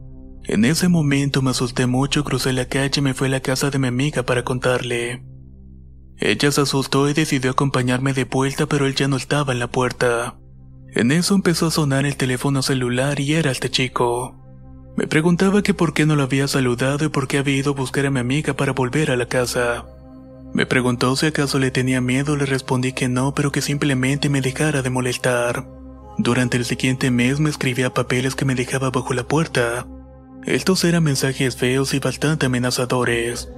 En 0.45 0.65
ese 0.65 0.89
momento 0.89 1.43
me 1.43 1.51
asusté 1.51 1.87
mucho, 1.87 2.23
crucé 2.23 2.53
la 2.53 2.67
calle 2.67 3.01
y 3.01 3.03
me 3.03 3.15
fui 3.15 3.27
a 3.27 3.31
la 3.31 3.41
casa 3.41 3.71
de 3.71 3.79
mi 3.79 3.89
amiga 3.89 4.23
para 4.23 4.45
contarle. 4.45 5.25
Ella 6.19 6.53
se 6.53 6.61
asustó 6.61 7.09
y 7.09 7.15
decidió 7.15 7.51
acompañarme 7.51 8.13
de 8.13 8.25
vuelta, 8.25 8.67
pero 8.67 8.87
él 8.87 8.95
ya 8.95 9.09
no 9.09 9.17
estaba 9.17 9.53
en 9.53 9.59
la 9.59 9.71
puerta. 9.71 10.39
En 10.95 11.13
eso 11.13 11.35
empezó 11.35 11.67
a 11.67 11.71
sonar 11.71 12.05
el 12.05 12.17
teléfono 12.17 12.63
celular 12.63 13.21
y 13.21 13.35
era 13.35 13.51
este 13.51 13.71
chico. 13.71 14.37
Me 14.97 15.07
preguntaba 15.07 15.63
que 15.63 15.73
por 15.73 15.95
qué 15.95 16.05
no 16.05 16.17
lo 16.17 16.25
había 16.25 16.49
saludado 16.49 17.05
y 17.05 17.09
por 17.09 17.29
qué 17.29 17.39
había 17.39 17.57
ido 17.57 17.73
a 17.73 17.75
buscar 17.75 18.07
a 18.07 18.11
mi 18.11 18.21
amiga 18.21 18.55
para 18.55 18.73
volver 18.73 19.11
a 19.11 19.17
la 19.17 19.27
casa. 19.27 19.87
Me 20.53 20.67
preguntó 20.67 21.15
si 21.15 21.27
acaso 21.27 21.61
le 21.61 21.71
tenía 21.71 22.01
miedo, 22.01 22.37
le 22.37 22.45
respondí 22.45 22.93
que 22.93 23.09
no, 23.09 23.35
pero 23.35 23.53
que 23.53 23.63
simplemente 23.63 24.29
me 24.29 24.41
dejara 24.41 24.83
de 24.83 24.91
molestar. 24.91 25.67
Durante 26.19 26.57
el 26.57 26.65
siguiente 26.65 27.11
mes 27.11 27.39
me 27.39 27.51
escribía 27.51 27.95
papeles 27.95 28.35
que 28.35 28.45
me 28.45 28.57
dejaba 28.57 28.91
bajo 28.91 29.15
la 29.15 29.23
puerta. 29.23 29.87
Estos 30.45 30.85
eran 30.85 31.05
mensajes 31.05 31.57
feos 31.57 31.95
y 31.95 32.01
bastante 32.01 32.47
amenazadores. 32.47 33.49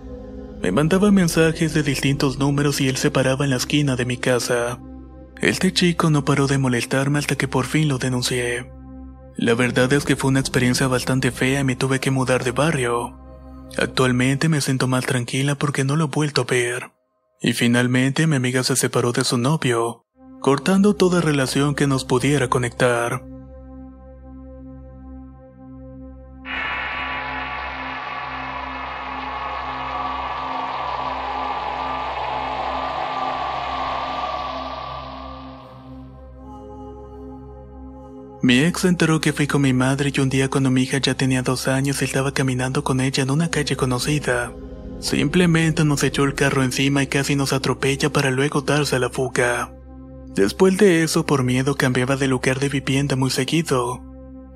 Me 0.61 0.71
mandaba 0.71 1.11
mensajes 1.11 1.73
de 1.75 1.83
distintos 1.83 2.39
números 2.39 2.81
y 2.81 2.89
él 2.89 2.97
se 2.99 3.11
paraba 3.11 3.45
en 3.45 3.51
la 3.51 3.57
esquina 3.57 3.97
de 3.97 4.05
mi 4.05 4.19
casa. 4.19 4.79
Este 5.42 5.72
chico 5.72 6.08
no 6.08 6.25
paró 6.25 6.46
de 6.46 6.56
molestarme 6.56 7.18
hasta 7.18 7.34
que 7.34 7.49
por 7.49 7.66
fin 7.66 7.88
lo 7.88 7.99
denuncié. 7.99 8.70
La 9.37 9.54
verdad 9.54 9.92
es 9.92 10.04
que 10.04 10.14
fue 10.14 10.30
una 10.30 10.38
experiencia 10.38 10.87
bastante 10.87 11.32
fea 11.32 11.58
y 11.58 11.64
me 11.64 11.75
tuve 11.75 11.99
que 11.99 12.12
mudar 12.12 12.44
de 12.44 12.52
barrio. 12.52 13.18
Actualmente 13.76 14.49
me 14.49 14.61
siento 14.61 14.87
más 14.87 15.04
tranquila 15.04 15.56
porque 15.56 15.82
no 15.82 15.96
lo 15.96 16.04
he 16.04 16.08
vuelto 16.08 16.42
a 16.42 16.44
ver. 16.44 16.92
Y 17.40 17.54
finalmente 17.54 18.28
mi 18.28 18.37
amiga 18.37 18.62
se 18.62 18.76
separó 18.76 19.11
de 19.11 19.25
su 19.25 19.37
novio, 19.37 20.06
cortando 20.40 20.94
toda 20.94 21.20
relación 21.20 21.75
que 21.75 21.88
nos 21.88 22.04
pudiera 22.04 22.49
conectar. 22.49 23.25
Mi 38.42 38.58
ex 38.58 38.80
se 38.80 38.88
enteró 38.88 39.20
que 39.20 39.32
fui 39.32 39.46
con 39.46 39.62
mi 39.62 39.72
madre 39.72 40.11
y 40.12 40.20
un 40.20 40.28
día 40.28 40.50
cuando 40.50 40.68
mi 40.72 40.82
hija 40.82 40.99
ya 40.99 41.14
tenía 41.14 41.42
dos 41.42 41.68
años 41.68 42.02
estaba 42.02 42.34
caminando 42.34 42.82
con 42.82 43.00
ella 43.00 43.22
en 43.22 43.30
una 43.30 43.49
calle 43.50 43.76
conocida. 43.76 44.52
Simplemente 44.99 45.84
nos 45.84 46.02
echó 46.02 46.25
el 46.25 46.34
carro 46.34 46.64
encima 46.64 47.04
y 47.04 47.06
casi 47.06 47.37
nos 47.37 47.52
atropella 47.52 48.11
para 48.11 48.32
luego 48.32 48.62
darse 48.62 48.96
a 48.96 48.99
la 48.99 49.11
fuga. 49.11 49.72
Después 50.34 50.76
de 50.76 51.04
eso, 51.04 51.25
por 51.25 51.44
miedo, 51.44 51.76
cambiaba 51.76 52.16
de 52.16 52.26
lugar 52.26 52.58
de 52.58 52.68
vivienda 52.68 53.14
muy 53.14 53.30
seguido. 53.30 54.02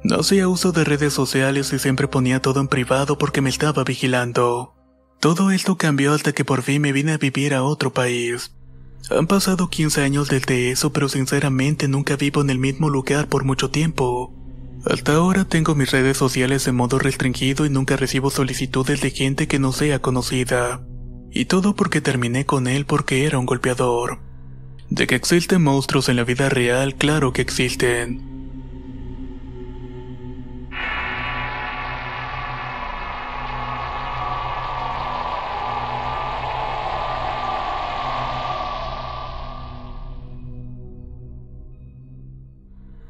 No 0.03 0.17
hacía 0.17 0.49
uso 0.49 0.73
de 0.73 0.83
redes 0.83 1.13
sociales 1.13 1.73
y 1.73 1.79
siempre 1.79 2.09
ponía 2.09 2.43
todo 2.43 2.61
en 2.61 2.67
privado 2.67 3.19
porque 3.19 3.41
me 3.41 3.51
estaba 3.51 3.85
vigilando. 3.85 4.75
Todo 5.21 5.53
esto 5.53 5.77
cambió 5.77 6.13
hasta 6.13 6.33
que 6.33 6.45
por 6.45 6.63
fin 6.63 6.83
me 6.83 6.93
vine 6.93 7.13
a 7.13 7.19
vivir 7.19 7.55
a 7.55 7.63
otro 7.63 7.93
país. 7.93 8.56
Han 9.11 9.27
pasado 9.27 9.69
15 9.69 10.03
años 10.03 10.29
desde 10.29 10.71
eso, 10.71 10.93
pero 10.93 11.09
sinceramente 11.09 11.87
nunca 11.89 12.17
vivo 12.17 12.41
en 12.41 12.51
el 12.51 12.59
mismo 12.59 12.91
lugar 12.91 13.29
por 13.29 13.45
mucho 13.45 13.71
tiempo. 13.71 14.33
Hasta 14.85 15.15
ahora 15.15 15.45
tengo 15.45 15.75
mis 15.75 15.91
redes 15.91 16.17
sociales 16.17 16.67
en 16.69 16.77
modo 16.77 16.99
restringido 16.99 17.67
y 17.67 17.71
nunca 17.71 17.97
recibo 17.97 18.31
solicitudes 18.31 19.01
de 19.01 19.11
gente 19.11 19.49
que 19.49 19.59
no 19.59 19.73
sea 19.73 20.01
conocida. 20.01 20.81
Y 21.31 21.47
todo 21.47 21.75
porque 21.75 22.01
terminé 22.01 22.47
con 22.47 22.67
él 22.67 22.87
porque 22.87 23.25
era 23.27 23.39
un 23.39 23.47
golpeador. 23.47 24.21
De 24.91 25.07
que 25.07 25.17
existen 25.17 25.63
monstruos 25.63 26.09
en 26.09 26.17
la 26.17 26.25
vida 26.25 26.49
real, 26.49 26.95
claro 26.95 27.33
que 27.33 27.43
existen. 27.43 28.36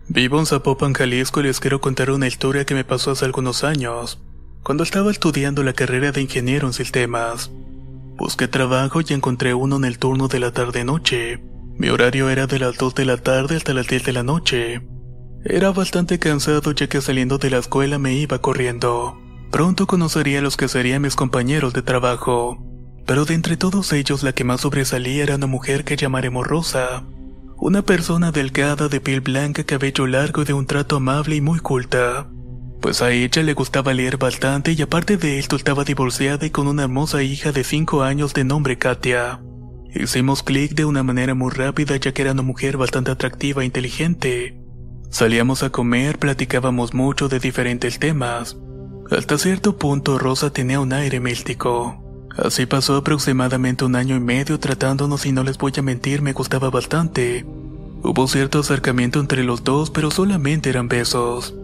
Vivo 0.09 0.39
en 0.39 0.47
Zapopan, 0.47 0.93
Jalisco 0.93 1.41
y 1.41 1.45
les 1.45 1.59
quiero 1.59 1.81
contar 1.81 2.13
una 2.13 2.29
historia 2.29 2.65
que 2.65 2.75
me 2.75 2.85
pasó 2.85 3.11
hace 3.11 3.25
algunos 3.25 3.65
años, 3.65 4.23
cuando 4.63 4.85
estaba 4.85 5.11
estudiando 5.11 5.65
la 5.65 5.73
carrera 5.73 6.13
de 6.13 6.23
ingeniero 6.23 6.69
en 6.69 6.73
sistemas. 6.73 7.51
Busqué 8.17 8.47
trabajo 8.47 9.01
y 9.01 9.13
encontré 9.13 9.53
uno 9.53 9.77
en 9.77 9.85
el 9.85 9.99
turno 9.99 10.29
de 10.29 10.39
la 10.39 10.53
tarde-noche. 10.53 11.43
Mi 11.77 11.89
horario 11.89 12.31
era 12.31 12.47
de 12.47 12.61
las 12.61 12.79
2 12.79 12.95
de 12.95 13.05
la 13.05 13.17
tarde 13.17 13.57
hasta 13.57 13.75
las 13.75 13.89
10 13.89 14.05
de 14.05 14.13
la 14.13 14.23
noche. 14.23 14.81
Era 15.45 15.73
bastante 15.73 16.21
cansado 16.21 16.71
ya 16.73 16.87
que 16.87 17.01
saliendo 17.01 17.39
de 17.39 17.51
la 17.51 17.59
escuela 17.59 17.99
me 17.99 18.15
iba 18.15 18.39
corriendo. 18.41 19.21
Pronto 19.51 19.89
conocería 19.89 20.39
a 20.39 20.43
los 20.43 20.57
que 20.57 20.69
serían 20.69 21.03
mis 21.03 21.17
compañeros 21.17 21.73
de 21.73 21.83
trabajo. 21.83 22.65
Pero 23.07 23.25
de 23.25 23.35
entre 23.35 23.57
todos 23.57 23.93
ellos 23.93 24.23
la 24.23 24.33
que 24.33 24.45
más 24.45 24.61
sobresalía 24.61 25.25
era 25.25 25.35
una 25.35 25.47
mujer 25.47 25.85
que 25.85 25.97
llamaremos 25.97 26.47
Rosa. 26.47 27.05
Una 27.59 27.83
persona 27.83 28.33
delgada 28.33 28.89
de 28.89 29.01
piel 29.01 29.23
blanca, 29.23 29.65
cabello 29.65 30.07
largo 30.07 30.43
y 30.43 30.45
de 30.45 30.53
un 30.53 30.67
trato 30.67 30.97
amable 30.97 31.37
y 31.37 31.41
muy 31.41 31.59
culta. 31.59 32.29
Pues 32.83 33.01
a 33.01 33.11
ella 33.11 33.43
le 33.43 33.55
gustaba 33.55 33.95
leer 33.95 34.19
bastante 34.19 34.73
y 34.73 34.83
aparte 34.83 35.17
de 35.17 35.39
esto 35.39 35.57
estaba 35.57 35.83
divorciada 35.83 36.45
y 36.45 36.51
con 36.51 36.69
una 36.69 36.85
hermosa 36.85 37.23
hija 37.23 37.53
de 37.53 37.65
5 37.65 38.03
años 38.03 38.35
de 38.35 38.45
nombre 38.45 38.77
Katia. 38.77 39.41
Hicimos 39.95 40.43
clic 40.43 40.75
de 40.75 40.85
una 40.85 41.03
manera 41.03 41.35
muy 41.35 41.51
rápida 41.51 41.97
ya 41.97 42.13
que 42.13 42.23
era 42.23 42.33
una 42.33 42.43
mujer 42.43 42.77
bastante 42.77 43.11
atractiva 43.11 43.63
e 43.63 43.67
inteligente. 43.67 44.61
Salíamos 45.11 45.63
a 45.63 45.71
comer, 45.71 46.19
platicábamos 46.19 46.93
mucho 46.93 47.29
de 47.29 47.41
diferentes 47.41 47.99
temas. 47.99 48.59
Hasta 49.11 49.39
cierto 49.39 49.79
punto 49.79 50.19
Rosa 50.19 50.53
tenía 50.53 50.79
un 50.81 50.93
aire 50.93 51.21
místico. 51.21 52.06
Así 52.37 52.67
pasó 52.67 52.97
aproximadamente 52.97 53.85
un 53.85 53.97
año 53.97 54.17
y 54.17 54.21
medio 54.21 54.61
tratándonos 54.61 55.25
y 55.25 55.33
no 55.33 55.43
les 55.43 55.57
voy 55.57 55.73
a 55.77 55.83
mentir, 55.83 56.21
me 56.21 56.33
gustaba 56.33 56.71
bastante. 56.71 57.47
Hubo 58.03 58.29
cierto 58.29 58.59
acercamiento 58.61 59.21
entre 59.21 59.43
los 59.43 59.65
dos, 59.65 59.91
pero 59.91 60.11
solamente 60.11 60.69
eran 60.69 60.89
besos. 60.89 61.55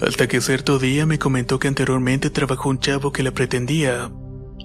Hasta 0.00 0.26
que 0.26 0.40
cierto 0.40 0.78
día 0.78 1.06
me 1.06 1.18
comentó 1.18 1.58
que 1.58 1.68
anteriormente 1.68 2.28
trabajó 2.28 2.68
un 2.68 2.80
chavo 2.80 3.12
que 3.12 3.22
la 3.22 3.30
pretendía, 3.30 4.10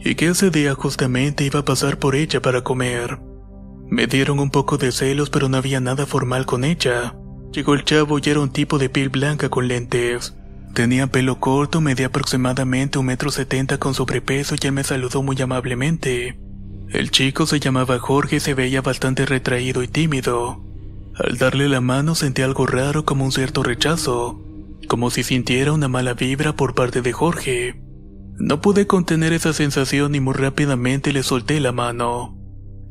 y 0.04 0.16
que 0.16 0.28
ese 0.28 0.50
día 0.50 0.74
justamente 0.74 1.46
iba 1.46 1.60
a 1.60 1.66
pasar 1.66 2.00
por 2.00 2.16
ella 2.16 2.42
para 2.42 2.64
comer. 2.64 3.20
Me 3.88 4.08
dieron 4.08 4.40
un 4.40 4.50
poco 4.50 4.78
de 4.78 4.92
celos, 4.92 5.30
pero 5.30 5.48
no 5.48 5.58
había 5.58 5.80
nada 5.80 6.06
formal 6.06 6.46
con 6.46 6.64
ella. 6.64 7.16
Llegó 7.52 7.74
el 7.74 7.84
chavo 7.86 8.20
y 8.20 8.30
era 8.30 8.40
un 8.40 8.52
tipo 8.52 8.78
de 8.78 8.90
piel 8.90 9.10
blanca 9.10 9.50
con 9.50 9.68
lentes. 9.68 10.34
Tenía 10.74 11.08
pelo 11.08 11.40
corto, 11.40 11.82
medía 11.82 12.08
aproximadamente 12.08 12.98
un 12.98 13.06
metro 13.08 13.30
setenta 13.30 13.78
con 13.78 13.94
sobrepeso 13.94 14.56
y 14.62 14.68
él 14.68 14.72
me 14.72 14.84
saludó 14.84 15.22
muy 15.22 15.42
amablemente. 15.42 16.40
El 16.90 17.12
chico 17.12 17.46
se 17.46 17.60
llamaba 17.60 18.00
Jorge 18.00 18.38
y 18.38 18.40
se 18.40 18.54
veía 18.54 18.82
bastante 18.82 19.26
retraído 19.26 19.84
y 19.84 19.88
tímido. 19.88 20.64
Al 21.16 21.38
darle 21.38 21.68
la 21.68 21.82
mano 21.82 22.16
sentí 22.16 22.42
algo 22.42 22.66
raro 22.66 23.06
como 23.06 23.26
un 23.26 23.32
cierto 23.32 23.64
rechazo, 23.64 24.42
como 24.88 25.10
si 25.10 25.24
sintiera 25.24 25.74
una 25.74 25.88
mala 25.90 26.14
vibra 26.14 26.56
por 26.56 26.74
parte 26.74 27.02
de 27.02 27.12
Jorge. 27.12 27.82
No 28.38 28.62
pude 28.62 28.88
contener 28.88 29.34
esa 29.34 29.54
sensación 29.54 30.16
y 30.16 30.20
muy 30.20 30.34
rápidamente 30.34 31.12
le 31.12 31.24
solté 31.24 31.60
la 31.60 31.72
mano. 31.72 32.38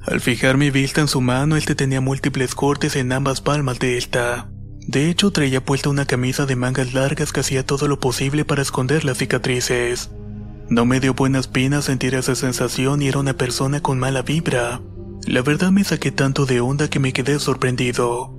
Al 0.02 0.20
fijar 0.20 0.56
mi 0.56 0.70
vista 0.70 1.00
en 1.00 1.08
su 1.08 1.20
mano, 1.20 1.56
este 1.56 1.75
tenía 1.75 2.00
múltiples 2.00 2.54
cortes 2.54 2.96
en 2.96 3.12
ambas 3.12 3.40
palmas 3.40 3.78
de 3.78 3.99
esta. 3.99 4.50
De 4.90 5.09
hecho, 5.09 5.30
traía 5.30 5.64
puesta 5.64 5.88
una 5.88 6.04
camisa 6.04 6.47
de 6.47 6.56
mangas 6.56 6.94
largas 6.94 7.32
que 7.32 7.38
hacía 7.38 7.64
todo 7.64 7.87
lo 7.87 8.00
posible 8.00 8.44
para 8.44 8.61
esconder 8.61 9.04
las 9.04 9.18
cicatrices. 9.18 10.11
No 10.68 10.85
me 10.85 10.99
dio 10.99 11.14
buenas 11.14 11.47
penas 11.47 11.85
sentir 11.85 12.16
esa 12.16 12.35
sensación 12.35 13.00
y 13.00 13.06
era 13.06 13.20
una 13.20 13.35
persona 13.35 13.80
con 13.80 14.00
mala 14.00 14.23
vibra. 14.23 14.80
La 15.28 15.42
verdad 15.42 15.70
me 15.70 15.85
saqué 15.85 16.11
tanto 16.11 16.44
de 16.44 16.61
onda 16.61 16.90
que 16.90 16.99
me 16.99 17.12
quedé 17.12 17.38
sorprendido. 17.38 18.35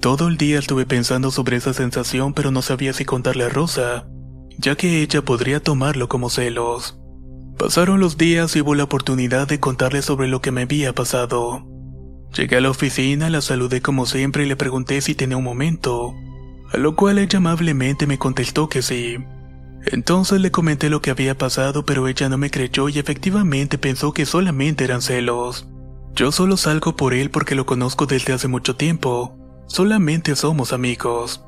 Todo 0.00 0.28
el 0.28 0.36
día 0.36 0.60
estuve 0.60 0.86
pensando 0.86 1.32
sobre 1.32 1.56
esa 1.56 1.72
sensación 1.72 2.32
pero 2.32 2.52
no 2.52 2.62
sabía 2.62 2.92
si 2.92 3.04
contarle 3.04 3.42
a 3.42 3.48
Rosa, 3.48 4.06
ya 4.56 4.76
que 4.76 5.02
ella 5.02 5.22
podría 5.22 5.58
tomarlo 5.58 6.08
como 6.08 6.30
celos. 6.30 6.96
Pasaron 7.58 7.98
los 7.98 8.16
días 8.16 8.54
y 8.54 8.60
hubo 8.60 8.76
la 8.76 8.84
oportunidad 8.84 9.48
de 9.48 9.58
contarle 9.58 10.02
sobre 10.02 10.28
lo 10.28 10.40
que 10.42 10.52
me 10.52 10.62
había 10.62 10.92
pasado. 10.92 11.66
Llegué 12.34 12.56
a 12.56 12.60
la 12.60 12.70
oficina, 12.70 13.30
la 13.30 13.40
saludé 13.40 13.80
como 13.80 14.06
siempre 14.06 14.44
y 14.44 14.48
le 14.48 14.56
pregunté 14.56 15.00
si 15.00 15.14
tenía 15.14 15.36
un 15.36 15.44
momento, 15.44 16.14
a 16.72 16.76
lo 16.76 16.94
cual 16.94 17.18
ella 17.18 17.38
amablemente 17.38 18.06
me 18.06 18.18
contestó 18.18 18.68
que 18.68 18.82
sí. 18.82 19.16
Entonces 19.86 20.40
le 20.40 20.50
comenté 20.50 20.90
lo 20.90 21.00
que 21.00 21.10
había 21.10 21.36
pasado, 21.36 21.84
pero 21.84 22.08
ella 22.08 22.28
no 22.28 22.36
me 22.36 22.50
creyó 22.50 22.88
y 22.88 22.98
efectivamente 22.98 23.78
pensó 23.78 24.12
que 24.12 24.26
solamente 24.26 24.84
eran 24.84 25.02
celos. 25.02 25.66
Yo 26.14 26.32
solo 26.32 26.56
salgo 26.56 26.96
por 26.96 27.14
él 27.14 27.30
porque 27.30 27.54
lo 27.54 27.64
conozco 27.64 28.06
desde 28.06 28.32
hace 28.32 28.48
mucho 28.48 28.76
tiempo, 28.76 29.36
solamente 29.66 30.36
somos 30.36 30.72
amigos. 30.72 31.42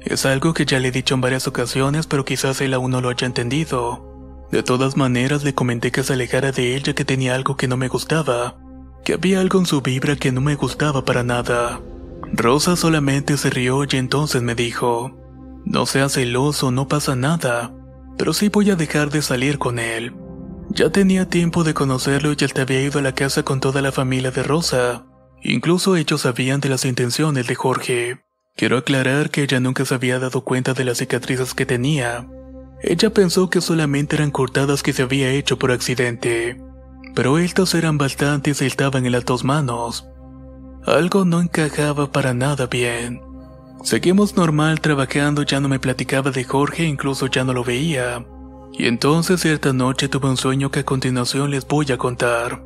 Es 0.00 0.26
algo 0.26 0.52
que 0.54 0.66
ya 0.66 0.80
le 0.80 0.88
he 0.88 0.92
dicho 0.92 1.14
en 1.14 1.20
varias 1.20 1.46
ocasiones, 1.46 2.06
pero 2.06 2.24
quizás 2.24 2.60
él 2.60 2.74
aún 2.74 2.90
no 2.90 3.00
lo 3.00 3.08
haya 3.08 3.26
entendido. 3.26 4.46
De 4.50 4.62
todas 4.62 4.96
maneras 4.96 5.44
le 5.44 5.54
comenté 5.54 5.90
que 5.90 6.02
se 6.02 6.12
alejara 6.12 6.52
de 6.52 6.76
él 6.76 6.82
ya 6.82 6.94
que 6.94 7.04
tenía 7.04 7.34
algo 7.34 7.56
que 7.56 7.68
no 7.68 7.76
me 7.76 7.88
gustaba, 7.88 8.56
que 9.04 9.14
había 9.14 9.40
algo 9.40 9.58
en 9.58 9.66
su 9.66 9.82
vibra 9.82 10.16
que 10.16 10.32
no 10.32 10.40
me 10.40 10.56
gustaba 10.56 11.04
para 11.04 11.22
nada. 11.22 11.80
Rosa 12.32 12.74
solamente 12.74 13.36
se 13.36 13.50
rió 13.50 13.84
y 13.84 13.96
entonces 13.96 14.42
me 14.42 14.54
dijo, 14.54 15.16
no 15.64 15.86
seas 15.86 16.14
celoso, 16.14 16.70
no 16.70 16.88
pasa 16.88 17.14
nada, 17.14 17.72
pero 18.18 18.32
sí 18.32 18.48
voy 18.48 18.70
a 18.70 18.76
dejar 18.76 19.10
de 19.10 19.22
salir 19.22 19.58
con 19.58 19.78
él. 19.78 20.14
Ya 20.70 20.90
tenía 20.90 21.28
tiempo 21.28 21.62
de 21.62 21.74
conocerlo 21.74 22.32
y 22.32 22.36
él 22.42 22.52
te 22.52 22.62
había 22.62 22.80
ido 22.80 22.98
a 22.98 23.02
la 23.02 23.14
casa 23.14 23.42
con 23.42 23.60
toda 23.60 23.82
la 23.82 23.92
familia 23.92 24.30
de 24.30 24.42
Rosa. 24.42 25.04
Incluso 25.42 25.96
ellos 25.96 26.22
sabían 26.22 26.60
de 26.60 26.70
las 26.70 26.84
intenciones 26.84 27.46
de 27.46 27.54
Jorge. 27.54 28.24
Quiero 28.56 28.78
aclarar 28.78 29.30
que 29.30 29.42
ella 29.42 29.60
nunca 29.60 29.84
se 29.84 29.94
había 29.94 30.18
dado 30.18 30.42
cuenta 30.42 30.72
de 30.74 30.84
las 30.84 30.98
cicatrices 30.98 31.54
que 31.54 31.66
tenía. 31.66 32.26
Ella 32.82 33.10
pensó 33.10 33.50
que 33.50 33.60
solamente 33.60 34.16
eran 34.16 34.30
cortadas 34.30 34.82
que 34.82 34.92
se 34.92 35.02
había 35.02 35.30
hecho 35.30 35.58
por 35.58 35.70
accidente. 35.70 36.60
Pero 37.14 37.38
estas 37.38 37.74
eran 37.74 37.98
bastantes 37.98 38.60
y 38.60 38.66
estaban 38.66 39.06
en 39.06 39.12
las 39.12 39.24
dos 39.24 39.44
manos. 39.44 40.06
Algo 40.84 41.24
no 41.24 41.40
encajaba 41.40 42.10
para 42.10 42.34
nada 42.34 42.66
bien. 42.66 43.22
Seguimos 43.82 44.36
normal 44.36 44.80
trabajando, 44.80 45.42
ya 45.42 45.60
no 45.60 45.68
me 45.68 45.78
platicaba 45.78 46.30
de 46.30 46.44
Jorge, 46.44 46.84
incluso 46.84 47.26
ya 47.26 47.44
no 47.44 47.52
lo 47.52 47.64
veía. 47.64 48.24
Y 48.72 48.86
entonces 48.86 49.40
cierta 49.40 49.72
noche 49.72 50.08
tuve 50.08 50.28
un 50.28 50.36
sueño 50.36 50.70
que 50.70 50.80
a 50.80 50.84
continuación 50.84 51.50
les 51.50 51.66
voy 51.66 51.92
a 51.92 51.98
contar. 51.98 52.62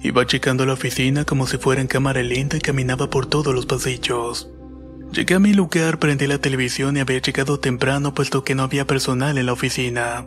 Iba 0.00 0.26
checando 0.26 0.64
la 0.64 0.74
oficina 0.74 1.24
como 1.24 1.46
si 1.46 1.58
fuera 1.58 1.80
en 1.80 1.88
cámara 1.88 2.22
lenta 2.22 2.56
y 2.56 2.60
caminaba 2.60 3.10
por 3.10 3.26
todos 3.26 3.52
los 3.54 3.66
pasillos. 3.66 4.48
Llegué 5.12 5.34
a 5.34 5.40
mi 5.40 5.54
lugar, 5.54 5.98
prendí 5.98 6.26
la 6.26 6.38
televisión 6.38 6.96
y 6.96 7.00
había 7.00 7.18
llegado 7.18 7.58
temprano 7.58 8.14
puesto 8.14 8.44
que 8.44 8.54
no 8.54 8.62
había 8.62 8.86
personal 8.86 9.38
en 9.38 9.46
la 9.46 9.54
oficina. 9.54 10.26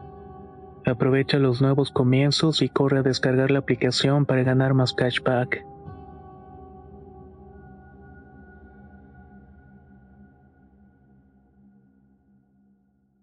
Aprovecha 0.85 1.37
los 1.37 1.61
nuevos 1.61 1.91
comienzos 1.91 2.61
y 2.61 2.69
corre 2.69 2.99
a 2.99 3.03
descargar 3.03 3.51
la 3.51 3.59
aplicación 3.59 4.25
para 4.25 4.43
ganar 4.43 4.73
más 4.73 4.93
cashback. 4.93 5.63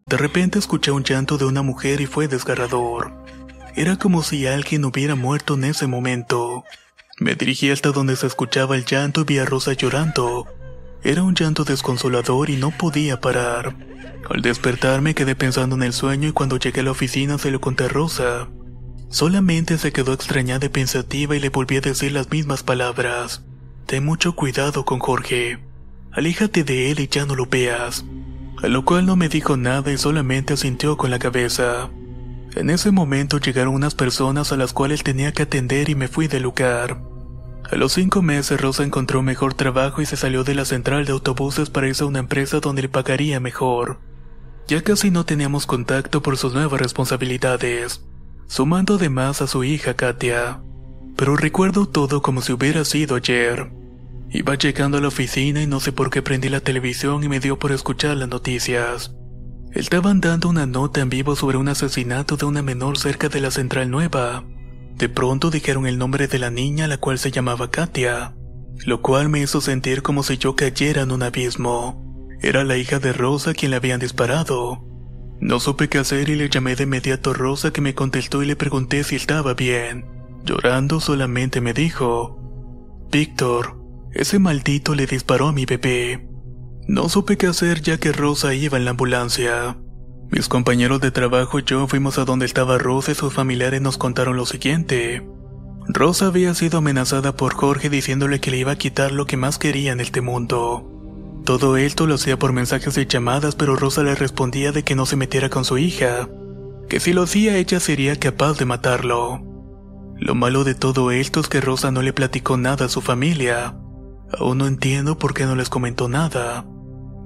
De 0.07 0.17
repente 0.17 0.59
escuché 0.59 0.91
un 0.91 1.05
llanto 1.05 1.37
de 1.37 1.45
una 1.45 1.63
mujer 1.63 2.01
y 2.01 2.07
fue 2.07 2.29
desgarrador. 2.29 3.13
Era 3.77 3.97
como 3.97 4.23
si 4.23 4.47
alguien 4.47 4.85
hubiera 4.87 5.15
muerto 5.15 5.55
en 5.55 5.65
ese 5.65 5.87
momento. 5.87 6.65
Me 7.21 7.35
dirigí 7.35 7.71
hasta 7.71 7.91
donde 7.91 8.17
se 8.17 8.27
escuchaba 8.27 8.77
el 8.77 8.85
llanto 8.87 9.21
y 9.21 9.25
vi 9.25 9.39
a 9.39 9.45
Rosa 9.45 9.75
llorando. 9.75 10.47
Era 11.03 11.23
un 11.23 11.35
llanto 11.35 11.65
desconsolador 11.65 12.51
y 12.51 12.57
no 12.57 12.71
podía 12.71 13.21
parar. 13.21 13.77
Al 14.29 14.43
despertarme 14.43 15.15
quedé 15.15 15.37
pensando 15.37 15.77
en 15.77 15.83
el 15.83 15.93
sueño 15.93 16.29
y 16.29 16.33
cuando 16.33 16.59
llegué 16.59 16.81
a 16.81 16.85
la 16.85 16.91
oficina 16.91 17.39
se 17.39 17.51
lo 17.51 17.61
conté 17.61 17.85
a 17.85 17.89
Rosa. 17.89 18.49
Solamente 19.09 19.79
se 19.79 19.93
quedó 19.93 20.13
extrañada 20.13 20.67
y 20.67 20.69
pensativa 20.69 21.35
y 21.35 21.41
le 21.41 21.49
volví 21.49 21.77
a 21.77 21.81
decir 21.81 22.13
las 22.13 22.31
mismas 22.31 22.63
palabras. 22.63 23.43
Ten 23.87 24.05
mucho 24.05 24.35
cuidado 24.35 24.85
con 24.85 24.99
Jorge. 24.99 25.59
Aléjate 26.13 26.65
de 26.65 26.91
él 26.91 27.01
y 27.01 27.09
ya 27.09 27.25
no 27.25 27.35
lo 27.35 27.47
veas. 27.47 28.05
A 28.63 28.69
lo 28.69 28.85
cual 28.85 29.07
no 29.07 29.17
me 29.17 29.29
dijo 29.29 29.57
nada 29.57 29.93
y 29.93 29.99
solamente 29.99 30.55
asintió 30.55 30.97
con 30.97 31.11
la 31.11 31.19
cabeza. 31.19 31.89
En 32.55 32.71
ese 32.71 32.91
momento 32.91 33.39
llegaron 33.39 33.75
unas 33.75 33.95
personas 33.95 34.53
a 34.53 34.57
las 34.57 34.73
cuales 34.73 35.05
tenía 35.05 35.33
que 35.33 35.45
atender 35.45 35.89
y 35.89 35.95
me 35.95 36.09
fui 36.09 36.27
del 36.27 36.43
lugar. 36.43 37.01
A 37.71 37.77
los 37.77 37.93
cinco 37.93 38.23
meses 38.23 38.59
Rosa 38.59 38.83
encontró 38.83 39.23
mejor 39.23 39.53
trabajo 39.53 40.01
y 40.01 40.07
se 40.07 40.17
salió 40.17 40.43
de 40.43 40.55
la 40.55 40.65
central 40.65 41.05
de 41.05 41.13
autobuses 41.13 41.69
para 41.69 41.87
irse 41.87 42.03
a 42.03 42.07
una 42.07 42.21
empresa 42.21 42.61
donde 42.61 42.81
le 42.81 42.89
pagaría 42.89 43.41
mejor. 43.41 43.99
Ya 44.67 44.83
casi 44.83 45.11
no 45.11 45.27
teníamos 45.27 45.67
contacto 45.67 46.23
por 46.23 46.39
sus 46.39 46.55
nuevas 46.55 46.81
responsabilidades, 46.81 48.03
sumando 48.47 48.95
además 48.95 49.43
a 49.43 49.47
su 49.47 49.65
hija 49.65 49.95
Katia. 49.95 50.63
Pero 51.15 51.37
recuerdo 51.37 51.87
todo 51.87 52.23
como 52.23 52.41
si 52.41 52.53
hubiera 52.53 52.87
sido 52.87 53.17
ayer. 53.17 53.71
Iba 54.31 54.55
llegando 54.55 54.97
a 54.97 55.01
la 55.03 55.09
oficina 55.09 55.63
y 55.63 55.67
no 55.67 55.81
sé 55.81 55.93
por 55.93 56.09
qué 56.09 56.23
prendí 56.23 56.49
la 56.49 56.61
televisión 56.61 57.23
y 57.23 57.29
me 57.29 57.41
dio 57.41 57.59
por 57.59 57.73
escuchar 57.73 58.17
las 58.17 58.29
noticias. 58.29 59.15
Estaban 59.73 60.21
dando 60.23 60.49
una 60.49 60.65
nota 60.65 61.01
en 61.01 61.11
vivo 61.11 61.37
sobre 61.37 61.59
un 61.59 61.69
asesinato 61.69 62.39
de 62.39 62.47
una 62.47 62.63
menor 62.63 62.97
cerca 62.97 63.29
de 63.29 63.41
la 63.41 63.51
central 63.51 63.91
nueva. 63.91 64.45
De 64.99 65.09
pronto 65.09 65.51
dijeron 65.51 65.87
el 65.87 65.97
nombre 65.97 66.27
de 66.27 66.41
la 66.41 66.51
niña, 66.51 66.89
la 66.89 66.99
cual 66.99 67.21
se 67.21 67.31
llamaba 67.31 67.71
Katia, 67.71 68.35
lo 68.85 69.01
cual 69.01 69.29
me 69.29 69.41
hizo 69.41 69.61
sentir 69.61 70.03
como 70.03 70.25
si 70.25 70.39
yo 70.39 70.57
cayera 70.57 71.03
en 71.03 71.13
un 71.13 71.23
abismo. 71.23 72.05
Era 72.43 72.65
la 72.65 72.77
hija 72.77 72.99
de 72.99 73.13
Rosa 73.13 73.55
quien 73.55 73.71
le 73.71 73.77
habían 73.77 74.01
disparado. 74.01 74.85
No 75.41 75.61
supe 75.61 75.89
qué 75.89 75.99
hacer 75.99 76.29
y 76.29 76.35
le 76.35 76.49
llamé 76.49 76.75
de 76.75 76.83
inmediato 76.83 77.31
a 77.31 77.35
Rosa 77.35 77.73
que 77.73 77.81
me 77.81 77.95
contestó 77.95 78.43
y 78.43 78.47
le 78.47 78.57
pregunté 78.57 79.05
si 79.05 79.15
estaba 79.15 79.55
bien. 79.55 80.05
Llorando 80.45 80.99
solamente 80.99 81.61
me 81.61 81.75
dijo, 81.75 82.37
Víctor, 83.13 83.81
ese 84.13 84.41
maldito 84.41 84.97
le 84.97 85.07
disparó 85.07 85.47
a 85.47 85.53
mi 85.53 85.65
bebé. 85.65 86.29
No 86.89 87.09
supe 87.09 87.37
qué 87.37 87.47
hacer 87.47 87.83
ya 87.83 87.99
que 87.99 88.11
Rosa 88.13 88.53
iba 88.53 88.77
en 88.77 88.85
la 88.85 88.93
ambulancia. 88.93 89.79
Mis 90.31 90.47
compañeros 90.49 91.01
de 91.01 91.11
trabajo 91.11 91.59
y 91.59 91.65
yo 91.65 91.87
fuimos 91.87 92.19
a 92.19 92.25
donde 92.25 92.45
estaba 92.45 92.77
Rosa 92.77 93.13
y 93.13 93.15
sus 93.15 93.33
familiares 93.33 93.81
nos 93.81 93.97
contaron 93.97 94.37
lo 94.37 94.45
siguiente. 94.45 95.27
Rosa 95.89 96.27
había 96.27 96.55
sido 96.55 96.79
amenazada 96.79 97.35
por 97.35 97.55
Jorge 97.55 97.89
diciéndole 97.89 98.39
que 98.41 98.51
le 98.51 98.59
iba 98.59 98.73
a 98.73 98.77
quitar 98.77 99.11
lo 99.11 99.25
que 99.25 99.39
más 99.39 99.59
quería 99.59 99.93
en 99.93 100.01
este 100.01 100.21
mundo. 100.21 100.87
Todo 101.47 101.79
esto 101.79 102.07
lo 102.07 102.17
hacía 102.17 102.39
por 102.39 102.53
mensajes 102.53 102.99
y 102.99 103.07
llamadas, 103.07 103.55
pero 103.55 103.75
Rosa 103.75 104.03
le 104.03 104.15
respondía 104.15 104.71
de 104.71 104.83
que 104.83 104.95
no 104.95 105.07
se 105.07 105.17
metiera 105.17 105.49
con 105.49 105.65
su 105.65 105.79
hija, 105.79 106.29
que 106.91 107.01
si 107.01 107.15
lo 107.15 107.23
hacía 107.23 107.57
ella 107.57 107.81
sería 107.81 108.17
capaz 108.17 108.59
de 108.59 108.67
matarlo. 108.67 109.41
Lo 110.19 110.35
malo 110.35 110.63
de 110.65 110.75
todo 110.75 111.11
esto 111.11 111.41
es 111.41 111.49
que 111.49 111.63
Rosa 111.63 111.91
no 111.91 112.03
le 112.03 112.13
platicó 112.13 112.59
nada 112.59 112.85
a 112.85 112.91
su 112.91 113.01
familia. 113.01 113.77
Aún 114.39 114.59
no 114.59 114.67
entiendo 114.67 115.17
por 115.17 115.33
qué 115.33 115.47
no 115.47 115.57
les 115.57 115.71
comentó 115.71 116.07
nada. 116.09 116.67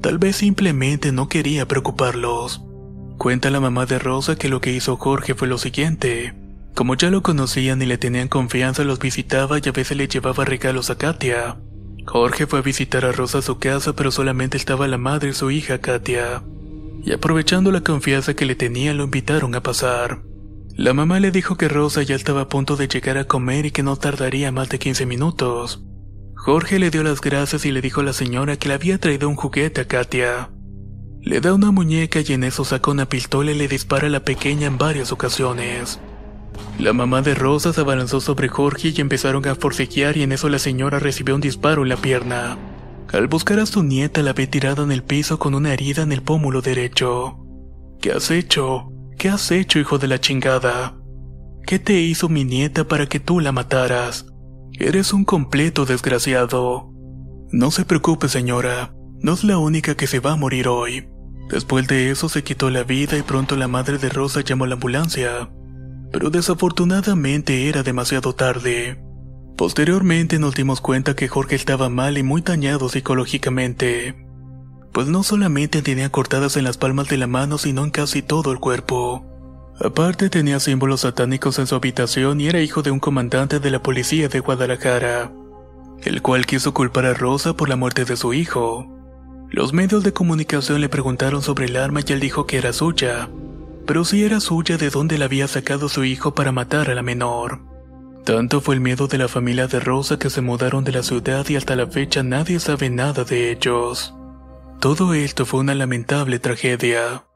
Tal 0.03 0.19
vez 0.19 0.37
simplemente 0.37 1.11
no 1.11 1.29
quería 1.29 1.67
preocuparlos. 1.67 2.63
Cuenta 3.23 3.51
la 3.51 3.61
mamá 3.61 3.87
de 3.87 4.01
Rosa 4.01 4.35
que 4.35 4.49
lo 4.49 4.61
que 4.61 4.73
hizo 4.73 4.97
Jorge 4.97 5.37
fue 5.37 5.47
lo 5.47 5.57
siguiente. 5.57 6.35
Como 6.75 6.97
ya 6.97 7.09
lo 7.09 7.23
conocían 7.23 7.81
y 7.81 7.87
le 7.87 7.97
tenían 7.97 8.27
confianza, 8.27 8.83
los 8.83 8.99
visitaba 8.99 9.59
y 9.63 9.69
a 9.69 9.71
veces 9.71 9.97
le 9.97 10.09
llevaba 10.09 10.45
regalos 10.45 10.91
a 10.91 10.99
Katia. 10.99 11.57
Jorge 12.05 12.49
fue 12.49 12.59
a 12.59 12.63
visitar 12.63 13.05
a 13.05 13.13
Rosa 13.13 13.39
a 13.39 13.43
su 13.43 13.61
casa, 13.61 13.93
pero 13.93 14.11
solamente 14.11 14.57
estaba 14.57 14.89
la 14.89 14.99
madre 14.99 15.31
y 15.31 15.35
su 15.35 15.53
hija 15.53 15.79
Katia. 15.79 16.43
Y 17.05 17.13
aprovechando 17.13 17.71
la 17.71 17.83
confianza 17.83 18.35
que 18.35 18.45
le 18.45 18.57
tenía, 18.57 18.93
lo 18.93 19.05
invitaron 19.05 19.55
a 19.55 19.63
pasar. 19.63 20.23
La 20.75 20.93
mamá 20.93 21.21
le 21.21 21.31
dijo 21.31 21.57
que 21.57 21.69
Rosa 21.69 22.03
ya 22.03 22.17
estaba 22.17 22.41
a 22.41 22.49
punto 22.49 22.75
de 22.75 22.89
llegar 22.89 23.19
a 23.19 23.29
comer 23.29 23.67
y 23.67 23.71
que 23.71 23.85
no 23.85 23.95
tardaría 23.95 24.51
más 24.51 24.69
de 24.69 24.81
15 24.81 25.07
minutos. 25.07 25.85
Jorge 26.35 26.81
le 26.81 26.91
dio 26.91 27.05
las 27.05 27.21
gracias 27.21 27.67
y 27.67 27.71
le 27.71 27.83
dijo 27.83 28.01
a 28.01 28.05
la 28.05 28.15
señora 28.15 28.57
que 28.57 28.67
le 28.67 28.75
había 28.75 28.99
traído 28.99 29.29
un 29.29 29.37
juguete 29.37 29.83
a 29.83 29.87
Katia. 29.87 30.51
Le 31.23 31.41
da 31.41 31.55
una 31.55 31.71
muñeca 31.71 32.21
y 32.21 32.33
en 32.33 32.43
eso 32.43 32.65
saca 32.65 32.91
una 32.91 33.09
pistola 33.09 33.53
y 33.53 33.55
le 33.55 33.69
dispara 33.69 34.09
a 34.09 34.11
la 34.11 34.25
pequeña 34.25 34.67
en 34.67 34.77
varias 34.77 35.13
ocasiones. 35.13 36.01
La 36.81 36.93
mamá 36.93 37.23
de 37.23 37.37
Rosa 37.37 37.73
se 37.73 37.81
abalanzó 37.81 38.21
sobre 38.21 38.49
Jorge 38.49 38.89
y 38.89 39.01
empezaron 39.01 39.47
a 39.47 39.55
forcejear 39.55 40.17
y 40.17 40.25
en 40.25 40.33
eso 40.33 40.49
la 40.49 40.59
señora 40.59 40.99
recibió 40.99 41.37
un 41.37 41.41
disparo 41.41 41.83
en 41.83 41.91
la 41.91 41.97
pierna. 41.97 42.59
Al 43.13 43.29
buscar 43.29 43.61
a 43.61 43.67
su 43.67 43.85
nieta 43.85 44.21
la 44.23 44.33
ve 44.33 44.49
tirada 44.49 44.83
en 44.83 44.91
el 44.91 45.05
piso 45.05 45.39
con 45.39 45.55
una 45.55 45.73
herida 45.73 46.03
en 46.03 46.11
el 46.11 46.23
pómulo 46.23 46.61
derecho. 46.61 47.39
¿Qué 48.01 48.11
has 48.11 48.33
hecho? 48.33 48.89
¿Qué 49.17 49.29
has 49.29 49.53
hecho, 49.53 49.79
hijo 49.79 49.99
de 49.99 50.09
la 50.09 50.21
chingada? 50.21 50.97
¿Qué 51.65 51.79
te 51.79 52.01
hizo 52.01 52.29
mi 52.29 52.45
nieta 52.45 52.89
para 52.89 53.07
que 53.07 53.21
tú 53.21 53.39
la 53.39 53.53
mataras? 53.53 54.27
Eres 54.73 55.13
un 55.13 55.25
completo 55.25 55.85
desgraciado. 55.85 56.91
No 57.53 57.71
se 57.71 57.85
preocupe, 57.85 58.29
señora. 58.29 58.93
No 59.21 59.35
es 59.35 59.45
la 59.45 59.59
única 59.59 59.95
que 59.95 60.09
se 60.09 60.19
va 60.19 60.33
a 60.33 60.37
morir 60.37 60.67
hoy. 60.67 61.12
Después 61.51 61.87
de 61.87 62.11
eso 62.11 62.29
se 62.29 62.43
quitó 62.43 62.71
la 62.71 62.85
vida 62.85 63.19
y 63.19 63.23
pronto 63.23 63.57
la 63.57 63.69
madre 63.69 63.99
de 63.99 64.09
Rosa 64.09 64.41
llamó 64.41 64.65
a 64.65 64.69
la 64.69 64.75
ambulancia 64.75 65.49
pero 66.13 66.29
desafortunadamente 66.31 67.69
era 67.69 67.83
demasiado 67.83 68.35
tarde. 68.35 69.03
Posteriormente 69.57 70.39
nos 70.39 70.55
dimos 70.55 70.81
cuenta 70.81 71.17
que 71.17 71.29
Jorge 71.29 71.57
estaba 71.57 71.89
mal 71.89 72.19
y 72.19 72.23
muy 72.23 72.43
dañado 72.43 72.89
psicológicamente, 72.89 74.15
pues 74.93 75.09
no 75.09 75.23
solamente 75.23 75.81
tenía 75.81 76.11
cortadas 76.11 76.57
en 76.57 76.65
las 76.65 76.77
palmas 76.77 77.09
de 77.09 77.17
la 77.17 77.27
mano, 77.27 77.57
sino 77.57 77.83
en 77.85 77.91
casi 77.91 78.21
todo 78.21 78.53
el 78.53 78.61
cuerpo. 78.61 79.25
Aparte 79.81 80.29
tenía 80.29 80.61
símbolos 80.61 81.01
satánicos 81.01 81.59
en 81.59 81.67
su 81.67 81.75
habitación 81.75 82.41
y 82.41 82.49
era 82.49 82.61
hijo 82.61 82.83
de 82.83 82.91
un 82.91 83.01
comandante 83.01 83.59
de 83.59 83.71
la 83.71 83.83
policía 83.83 84.29
de 84.29 84.41
Guadalajara, 84.41 85.33
el 86.05 86.21
cual 86.21 86.45
quiso 86.45 86.75
culpar 86.75 87.07
a 87.07 87.15
Rosa 87.15 87.55
por 87.57 87.71
la 87.71 87.77
muerte 87.77 88.05
de 88.05 88.17
su 88.17 88.35
hijo. 88.35 88.87
Los 89.53 89.75
medios 89.75 90.03
de 90.03 90.15
comunicación 90.15 90.81
le 90.81 90.89
preguntaron 90.89 91.43
sobre 91.43 91.67
el 91.67 91.77
arma 91.77 92.01
y 92.07 92.11
él 92.15 92.21
dijo 92.21 92.47
que 92.47 92.57
era 92.57 92.73
suya, 92.73 93.29
pero 93.87 94.03
si 94.07 94.25
era 94.25 94.41
suya 94.41 94.79
de 94.79 94.89
dónde 94.89 95.19
la 95.19 95.27
había 95.27 95.47
sacado 95.47 95.91
su 95.91 96.05
hijo 96.05 96.35
para 96.35 96.53
matar 96.53 96.89
a 96.89 96.95
la 96.95 97.03
menor. 97.03 97.61
Tanto 98.25 98.63
fue 98.63 98.77
el 98.77 98.81
miedo 98.81 99.09
de 99.09 99.19
la 99.19 99.29
familia 99.29 99.67
de 99.67 99.79
Rosa 99.79 100.19
que 100.19 100.31
se 100.31 100.41
mudaron 100.41 100.85
de 100.85 100.93
la 100.93 101.03
ciudad 101.03 101.47
y 101.51 101.57
hasta 101.57 101.77
la 101.77 101.87
fecha 101.87 102.23
nadie 102.23 102.61
sabe 102.61 102.89
nada 102.89 103.25
de 103.25 103.51
ellos. 103.51 104.15
Todo 104.81 105.13
esto 105.13 105.45
fue 105.45 105.61
una 105.61 105.75
lamentable 105.75 106.39
tragedia. 106.39 107.27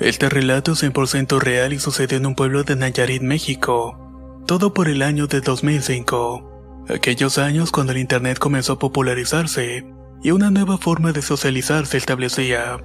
Este 0.00 0.28
relato 0.28 0.72
es 0.72 0.82
100% 0.82 1.38
real 1.40 1.72
y 1.72 1.78
sucedió 1.78 2.18
en 2.18 2.26
un 2.26 2.34
pueblo 2.34 2.64
de 2.64 2.76
Nayarit, 2.76 3.22
México. 3.22 3.98
Todo 4.46 4.74
por 4.74 4.88
el 4.88 5.00
año 5.00 5.26
de 5.26 5.40
2005. 5.40 6.84
Aquellos 6.88 7.38
años 7.38 7.72
cuando 7.72 7.92
el 7.92 7.98
Internet 7.98 8.38
comenzó 8.38 8.74
a 8.74 8.78
popularizarse 8.78 9.86
y 10.22 10.30
una 10.32 10.50
nueva 10.50 10.76
forma 10.76 11.12
de 11.12 11.22
socializar 11.22 11.86
se 11.86 11.96
establecía. 11.96 12.76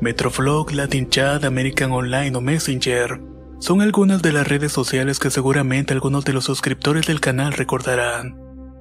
Metroflog, 0.00 0.72
Latin 0.72 1.08
Chat, 1.08 1.44
American 1.44 1.92
Online 1.92 2.36
o 2.36 2.40
Messenger 2.40 3.20
son 3.60 3.80
algunas 3.80 4.22
de 4.22 4.32
las 4.32 4.46
redes 4.46 4.72
sociales 4.72 5.18
que 5.18 5.30
seguramente 5.30 5.92
algunos 5.92 6.24
de 6.24 6.32
los 6.32 6.44
suscriptores 6.44 7.06
del 7.06 7.20
canal 7.20 7.52
recordarán. 7.52 8.36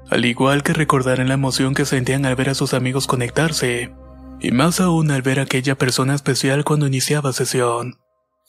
Al 0.09 0.25
igual 0.25 0.63
que 0.63 0.73
recordarán 0.73 1.27
la 1.27 1.33
emoción 1.33 1.73
que 1.73 1.85
sentían 1.85 2.25
al 2.25 2.35
ver 2.35 2.49
a 2.49 2.55
sus 2.55 2.73
amigos 2.73 3.07
conectarse, 3.07 3.93
y 4.39 4.51
más 4.51 4.79
aún 4.79 5.11
al 5.11 5.21
ver 5.21 5.39
a 5.39 5.43
aquella 5.43 5.77
persona 5.77 6.15
especial 6.15 6.63
cuando 6.63 6.87
iniciaba 6.87 7.33
sesión. 7.33 7.95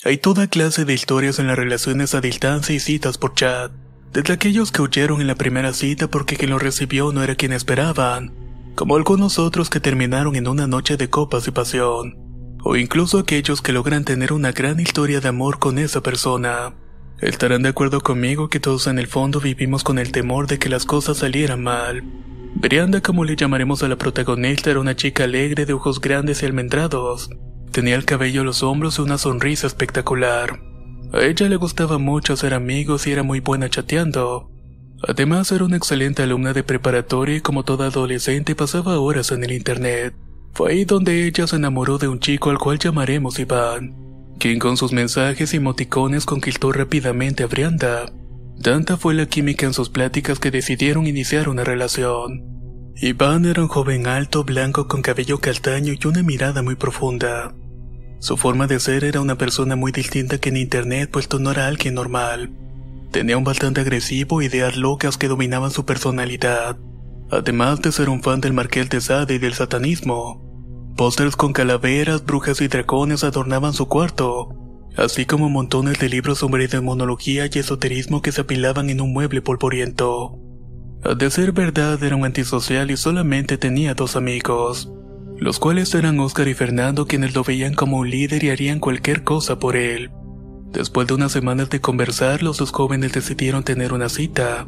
Hay 0.04 0.18
toda 0.18 0.46
clase 0.46 0.84
de 0.84 0.94
historias 0.94 1.38
en 1.38 1.46
las 1.46 1.56
relaciones 1.56 2.14
a 2.14 2.20
distancia 2.20 2.74
y 2.74 2.80
citas 2.80 3.18
por 3.18 3.34
chat, 3.34 3.72
desde 4.12 4.32
aquellos 4.32 4.72
que 4.72 4.82
huyeron 4.82 5.20
en 5.20 5.26
la 5.26 5.34
primera 5.34 5.72
cita 5.72 6.08
porque 6.08 6.36
quien 6.36 6.50
lo 6.50 6.58
recibió 6.58 7.12
no 7.12 7.22
era 7.22 7.34
quien 7.34 7.52
esperaban, 7.52 8.32
como 8.74 8.96
algunos 8.96 9.38
otros 9.38 9.70
que 9.70 9.80
terminaron 9.80 10.36
en 10.36 10.46
una 10.46 10.66
noche 10.66 10.96
de 10.96 11.10
copas 11.10 11.48
y 11.48 11.50
pasión, 11.50 12.16
o 12.62 12.76
incluso 12.76 13.18
aquellos 13.18 13.60
que 13.60 13.72
logran 13.72 14.04
tener 14.04 14.32
una 14.32 14.52
gran 14.52 14.78
historia 14.78 15.20
de 15.20 15.28
amor 15.28 15.58
con 15.58 15.78
esa 15.78 16.00
persona. 16.00 16.74
Estarán 17.20 17.62
de 17.62 17.70
acuerdo 17.70 18.00
conmigo 18.00 18.48
que 18.48 18.60
todos 18.60 18.86
en 18.86 18.98
el 18.98 19.06
fondo 19.06 19.40
vivimos 19.40 19.82
con 19.82 19.98
el 19.98 20.12
temor 20.12 20.46
de 20.46 20.58
que 20.58 20.68
las 20.68 20.84
cosas 20.84 21.18
salieran 21.18 21.62
mal, 21.62 22.02
Brianda, 22.60 23.00
como 23.00 23.24
le 23.24 23.36
llamaremos 23.36 23.84
a 23.84 23.88
la 23.88 23.94
protagonista, 23.94 24.70
era 24.70 24.80
una 24.80 24.96
chica 24.96 25.22
alegre 25.24 25.64
de 25.64 25.74
ojos 25.74 26.00
grandes 26.00 26.42
y 26.42 26.46
almendrados. 26.46 27.30
Tenía 27.70 27.94
el 27.94 28.04
cabello 28.04 28.40
a 28.40 28.44
los 28.44 28.64
hombros 28.64 28.98
y 28.98 29.02
una 29.02 29.16
sonrisa 29.16 29.68
espectacular. 29.68 30.58
A 31.12 31.20
ella 31.20 31.48
le 31.48 31.54
gustaba 31.54 31.98
mucho 31.98 32.36
ser 32.36 32.54
amigos 32.54 33.06
y 33.06 33.12
era 33.12 33.22
muy 33.22 33.38
buena 33.38 33.70
chateando. 33.70 34.50
Además 35.06 35.52
era 35.52 35.64
una 35.64 35.76
excelente 35.76 36.24
alumna 36.24 36.52
de 36.52 36.64
preparatoria 36.64 37.36
y 37.36 37.40
como 37.40 37.62
toda 37.62 37.86
adolescente 37.86 38.56
pasaba 38.56 38.98
horas 38.98 39.30
en 39.30 39.44
el 39.44 39.52
internet. 39.52 40.16
Fue 40.52 40.72
ahí 40.72 40.84
donde 40.84 41.28
ella 41.28 41.46
se 41.46 41.54
enamoró 41.54 41.98
de 41.98 42.08
un 42.08 42.18
chico 42.18 42.50
al 42.50 42.58
cual 42.58 42.80
llamaremos 42.80 43.38
Iván, 43.38 43.94
quien 44.38 44.58
con 44.58 44.76
sus 44.76 44.92
mensajes 44.92 45.52
y 45.54 45.60
moticones 45.60 46.24
conquistó 46.24 46.72
rápidamente 46.72 47.42
a 47.42 47.46
Brianda. 47.46 48.12
Tanta 48.62 48.96
fue 48.96 49.14
la 49.14 49.26
química 49.26 49.66
en 49.66 49.74
sus 49.74 49.88
pláticas 49.88 50.38
que 50.38 50.50
decidieron 50.50 51.06
iniciar 51.06 51.48
una 51.48 51.64
relación. 51.64 52.58
Iván 52.96 53.44
era 53.44 53.62
un 53.62 53.68
joven 53.68 54.06
alto, 54.06 54.42
blanco, 54.42 54.88
con 54.88 55.02
cabello 55.02 55.38
castaño 55.38 55.92
y 55.92 56.06
una 56.06 56.22
mirada 56.22 56.62
muy 56.62 56.74
profunda. 56.74 57.54
Su 58.18 58.36
forma 58.36 58.66
de 58.66 58.80
ser 58.80 59.04
era 59.04 59.20
una 59.20 59.38
persona 59.38 59.76
muy 59.76 59.92
distinta 59.92 60.38
que 60.38 60.48
en 60.48 60.56
internet, 60.56 61.08
puesto 61.10 61.38
no 61.38 61.52
era 61.52 61.68
alguien 61.68 61.94
normal. 61.94 62.50
Tenía 63.12 63.38
un 63.38 63.44
bastante 63.44 63.80
agresivo, 63.80 64.42
ideas 64.42 64.76
locas 64.76 65.16
que 65.16 65.28
dominaban 65.28 65.70
su 65.70 65.84
personalidad, 65.84 66.76
además 67.30 67.80
de 67.80 67.92
ser 67.92 68.08
un 68.08 68.22
fan 68.22 68.40
del 68.40 68.52
Marqués 68.52 68.90
de 68.90 69.00
Sade 69.00 69.36
y 69.36 69.38
del 69.38 69.54
satanismo. 69.54 70.47
Pósters 70.98 71.36
con 71.36 71.52
calaveras, 71.52 72.26
brujas 72.26 72.60
y 72.60 72.66
dragones 72.66 73.22
adornaban 73.22 73.72
su 73.72 73.86
cuarto, 73.86 74.48
así 74.96 75.26
como 75.26 75.48
montones 75.48 76.00
de 76.00 76.08
libros 76.08 76.38
sobre 76.38 76.66
demonología 76.66 77.46
y 77.46 77.56
esoterismo 77.56 78.20
que 78.20 78.32
se 78.32 78.40
apilaban 78.40 78.90
en 78.90 79.00
un 79.00 79.12
mueble 79.12 79.40
polvoriento. 79.40 80.40
A 81.04 81.14
de 81.14 81.30
ser 81.30 81.52
verdad 81.52 82.02
era 82.02 82.16
un 82.16 82.24
antisocial 82.24 82.90
y 82.90 82.96
solamente 82.96 83.56
tenía 83.58 83.94
dos 83.94 84.16
amigos, 84.16 84.90
los 85.36 85.60
cuales 85.60 85.94
eran 85.94 86.18
Oscar 86.18 86.48
y 86.48 86.54
Fernando 86.54 87.06
quienes 87.06 87.32
lo 87.32 87.44
veían 87.44 87.74
como 87.74 87.98
un 87.98 88.10
líder 88.10 88.42
y 88.42 88.50
harían 88.50 88.80
cualquier 88.80 89.22
cosa 89.22 89.60
por 89.60 89.76
él. 89.76 90.10
Después 90.72 91.06
de 91.06 91.14
unas 91.14 91.30
semanas 91.30 91.70
de 91.70 91.80
conversar, 91.80 92.42
los 92.42 92.58
dos 92.58 92.72
jóvenes 92.72 93.12
decidieron 93.12 93.62
tener 93.62 93.92
una 93.92 94.08
cita. 94.08 94.66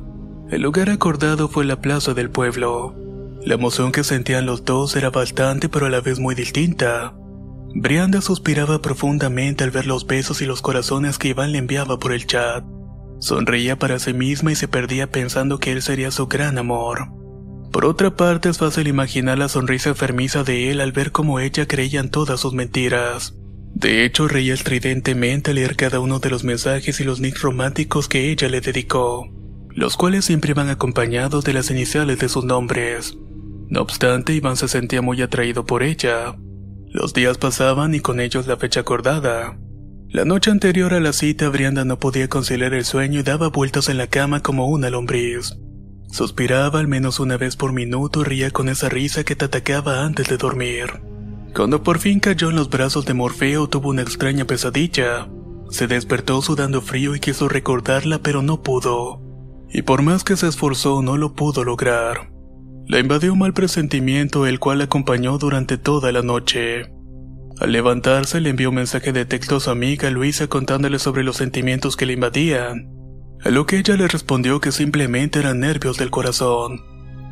El 0.49 0.63
lugar 0.63 0.91
acordado 0.91 1.49
fue 1.49 1.65
la 1.65 1.81
plaza 1.81 2.15
del 2.15 2.31
pueblo. 2.31 3.10
La 3.43 3.55
emoción 3.55 3.91
que 3.91 4.05
sentían 4.05 4.45
los 4.45 4.65
dos 4.65 4.95
era 4.97 5.11
bastante 5.11 5.69
pero 5.69 5.87
a 5.87 5.91
la 5.91 6.01
vez 6.01 6.19
muy 6.19 6.35
distinta. 6.35 7.15
Brianda 7.75 8.21
suspiraba 8.21 8.83
profundamente 8.83 9.65
al 9.65 9.71
ver 9.71 9.87
los 9.87 10.07
besos 10.07 10.43
y 10.43 10.47
los 10.47 10.61
corazones 10.61 11.19
que 11.19 11.29
Iván 11.29 11.53
le 11.53 11.59
enviaba 11.59 11.99
por 11.99 12.13
el 12.13 12.27
chat. 12.27 12.65
Sonreía 13.21 13.79
para 13.79 13.99
sí 13.99 14.13
misma 14.13 14.53
y 14.53 14.57
se 14.57 14.69
perdía 14.69 15.11
pensando 15.11 15.59
que 15.59 15.73
él 15.73 15.83
sería 15.83 16.11
su 16.11 16.27
gran 16.27 16.59
amor. 16.59 17.09
Por 17.73 17.85
otra 17.85 18.17
parte, 18.17 18.49
es 18.49 18.59
fácil 18.59 18.89
imaginar 18.89 19.39
la 19.39 19.49
sonrisa 19.49 19.91
enfermiza 19.91 20.43
de 20.43 20.71
él 20.71 20.81
al 20.81 20.93
ver 20.93 21.13
cómo 21.13 21.39
ella 21.39 21.67
creía 21.67 22.01
en 22.01 22.11
todas 22.11 22.41
sus 22.41 22.53
mentiras. 22.53 23.35
De 23.73 24.05
hecho, 24.05 24.27
reía 24.27 24.55
estridentemente 24.55 25.51
al 25.51 25.57
leer 25.57 25.77
cada 25.77 26.01
uno 26.01 26.19
de 26.19 26.31
los 26.31 26.43
mensajes 26.43 27.01
y 27.01 27.05
los 27.05 27.21
nicks 27.21 27.43
románticos 27.43 28.09
que 28.09 28.31
ella 28.31 28.49
le 28.49 28.61
dedicó, 28.61 29.29
los 29.71 29.97
cuales 29.97 30.25
siempre 30.25 30.51
iban 30.51 30.69
acompañados 30.69 31.45
de 31.45 31.53
las 31.53 31.71
iniciales 31.71 32.19
de 32.19 32.29
sus 32.29 32.45
nombres. 32.45 33.17
No 33.71 33.81
obstante, 33.83 34.35
Iván 34.35 34.57
se 34.57 34.69
sentía 34.69 35.01
muy 35.01 35.23
atraído 35.23 35.65
por 35.65 35.85
ella. 35.85 36.37
Los 36.89 37.15
días 37.15 37.39
pasaban 37.39 37.95
y 37.95 38.01
con 38.01 38.19
ellos 38.19 38.49
la 38.49 38.57
fecha 38.57 38.81
acordada. 38.81 39.57
La 40.09 40.25
noche 40.25 40.51
anterior 40.51 40.93
a 40.93 40.99
la 40.99 41.13
cita, 41.13 41.49
Brianda 41.49 41.85
no 41.85 42.01
podía 42.01 42.29
conciliar 42.29 42.75
el 42.75 42.85
sueño 42.85 43.21
y 43.21 43.23
daba 43.23 43.49
vueltas 43.49 43.89
en 43.89 43.97
la 43.97 44.09
cama 44.09 44.43
como 44.43 44.67
una 44.67 44.91
lombriz. 44.91 45.57
Suspiraba 46.11 46.81
al 46.81 46.89
menos 46.89 47.21
una 47.21 47.37
vez 47.37 47.55
por 47.55 47.73
minuto 47.73 48.23
y 48.23 48.25
ría 48.25 48.51
con 48.51 48.69
esa 48.69 48.89
risa 48.89 49.23
que 49.23 49.37
te 49.37 49.45
atacaba 49.45 50.05
antes 50.05 50.29
de 50.29 50.37
dormir. 50.37 51.01
Cuando 51.55 51.85
por 51.85 52.01
fin 52.01 52.19
cayó 52.19 52.51
en 52.51 52.57
los 52.57 52.71
brazos 52.71 53.07
de 53.07 53.15
Morfeo 53.15 53.69
tuvo 53.69 53.91
una 53.91 54.03
extraña 54.03 54.45
pesadilla. 54.45 55.29
Se 55.71 55.87
despertó 55.87 56.43
sudando 56.43 56.83
frío 56.83 57.15
y 57.15 57.21
quiso 57.21 57.49
recordarla 57.49 58.19
pero 58.19 58.43
no 58.43 58.65
pudo. 58.65 59.21
Y 59.73 59.83
por 59.83 60.03
más 60.03 60.25
que 60.25 60.37
se 60.37 60.49
esforzó 60.49 61.03
no 61.03 61.17
lo 61.17 61.35
pudo 61.35 61.63
lograr. 61.63 62.33
La 62.91 62.99
invadió 62.99 63.35
un 63.35 63.39
mal 63.39 63.53
presentimiento 63.53 64.49
el 64.49 64.59
cual 64.59 64.79
la 64.79 64.85
acompañó 64.87 65.39
durante 65.39 65.79
toda 65.79 66.11
la 66.11 66.23
noche. 66.23 66.91
Al 67.61 67.71
levantarse 67.71 68.41
le 68.41 68.51
envió 68.51 68.71
un 68.71 68.75
mensaje 68.75 69.13
de 69.13 69.25
texto 69.25 69.55
a 69.55 69.61
su 69.61 69.71
amiga 69.71 70.11
Luisa 70.11 70.49
contándole 70.49 70.99
sobre 70.99 71.23
los 71.23 71.37
sentimientos 71.37 71.97
que 71.97 72.05
le 72.05 72.15
invadían, 72.15 72.89
a 73.45 73.51
lo 73.51 73.65
que 73.65 73.79
ella 73.79 73.97
le 73.97 74.09
respondió 74.09 74.61
que 74.61 74.73
simplemente 74.73 75.39
eran 75.39 75.61
nervios 75.61 75.99
del 75.99 76.11
corazón. 76.11 76.81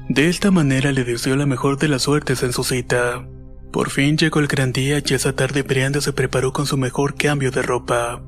De 0.08 0.28
esta 0.28 0.52
manera 0.52 0.92
le 0.92 1.02
deseó 1.02 1.34
la 1.34 1.44
mejor 1.44 1.76
de 1.76 1.88
las 1.88 2.02
suertes 2.02 2.44
en 2.44 2.52
su 2.52 2.62
cita. 2.62 3.26
Por 3.72 3.90
fin 3.90 4.16
llegó 4.16 4.38
el 4.38 4.46
gran 4.46 4.72
día 4.72 5.02
y 5.04 5.14
esa 5.14 5.32
tarde 5.32 5.62
Brianda 5.62 6.00
se 6.00 6.12
preparó 6.12 6.52
con 6.52 6.66
su 6.66 6.76
mejor 6.76 7.16
cambio 7.16 7.50
de 7.50 7.62
ropa. 7.62 8.22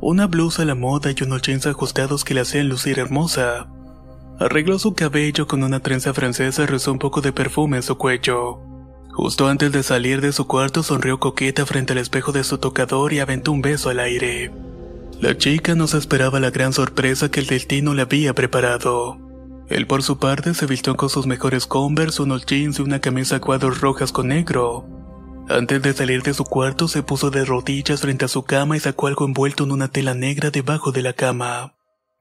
Una 0.00 0.26
blusa 0.26 0.62
a 0.62 0.64
la 0.64 0.74
moda 0.74 1.10
y 1.10 1.22
unos 1.22 1.42
jeans 1.42 1.66
ajustados 1.66 2.24
que 2.24 2.32
le 2.32 2.40
hacían 2.40 2.70
lucir 2.70 2.98
hermosa. 2.98 3.68
Arregló 4.38 4.78
su 4.78 4.94
cabello 4.94 5.46
con 5.46 5.62
una 5.62 5.80
trenza 5.80 6.12
francesa 6.14 6.62
y 6.62 6.66
rezó 6.66 6.92
un 6.92 6.98
poco 6.98 7.20
de 7.20 7.32
perfume 7.32 7.76
en 7.76 7.82
su 7.82 7.96
cuello. 7.96 8.60
Justo 9.12 9.46
antes 9.46 9.70
de 9.72 9.82
salir 9.82 10.20
de 10.20 10.32
su 10.32 10.46
cuarto 10.46 10.82
sonrió 10.82 11.20
coqueta 11.20 11.66
frente 11.66 11.92
al 11.92 11.98
espejo 11.98 12.32
de 12.32 12.44
su 12.44 12.58
tocador 12.58 13.12
y 13.12 13.20
aventó 13.20 13.52
un 13.52 13.60
beso 13.60 13.90
al 13.90 14.00
aire. 14.00 14.50
La 15.20 15.36
chica 15.36 15.74
no 15.74 15.86
se 15.86 15.98
esperaba 15.98 16.40
la 16.40 16.50
gran 16.50 16.72
sorpresa 16.72 17.30
que 17.30 17.40
el 17.40 17.46
destino 17.46 17.94
le 17.94 18.02
había 18.02 18.34
preparado. 18.34 19.18
Él 19.68 19.86
por 19.86 20.02
su 20.02 20.18
parte 20.18 20.54
se 20.54 20.66
vistió 20.66 20.96
con 20.96 21.08
sus 21.08 21.26
mejores 21.26 21.66
Converse, 21.66 22.22
unos 22.22 22.44
jeans 22.46 22.78
y 22.78 22.82
una 22.82 23.00
camisa 23.00 23.38
cuadros 23.38 23.80
rojas 23.80 24.12
con 24.12 24.28
negro. 24.28 24.84
Antes 25.48 25.82
de 25.82 25.92
salir 25.92 26.22
de 26.22 26.34
su 26.34 26.44
cuarto 26.44 26.88
se 26.88 27.02
puso 27.02 27.30
de 27.30 27.44
rodillas 27.44 28.00
frente 28.00 28.24
a 28.24 28.28
su 28.28 28.42
cama 28.42 28.76
y 28.76 28.80
sacó 28.80 29.06
algo 29.06 29.26
envuelto 29.26 29.64
en 29.64 29.72
una 29.72 29.88
tela 29.88 30.14
negra 30.14 30.50
debajo 30.50 30.90
de 30.90 31.02
la 31.02 31.12
cama. 31.12 31.74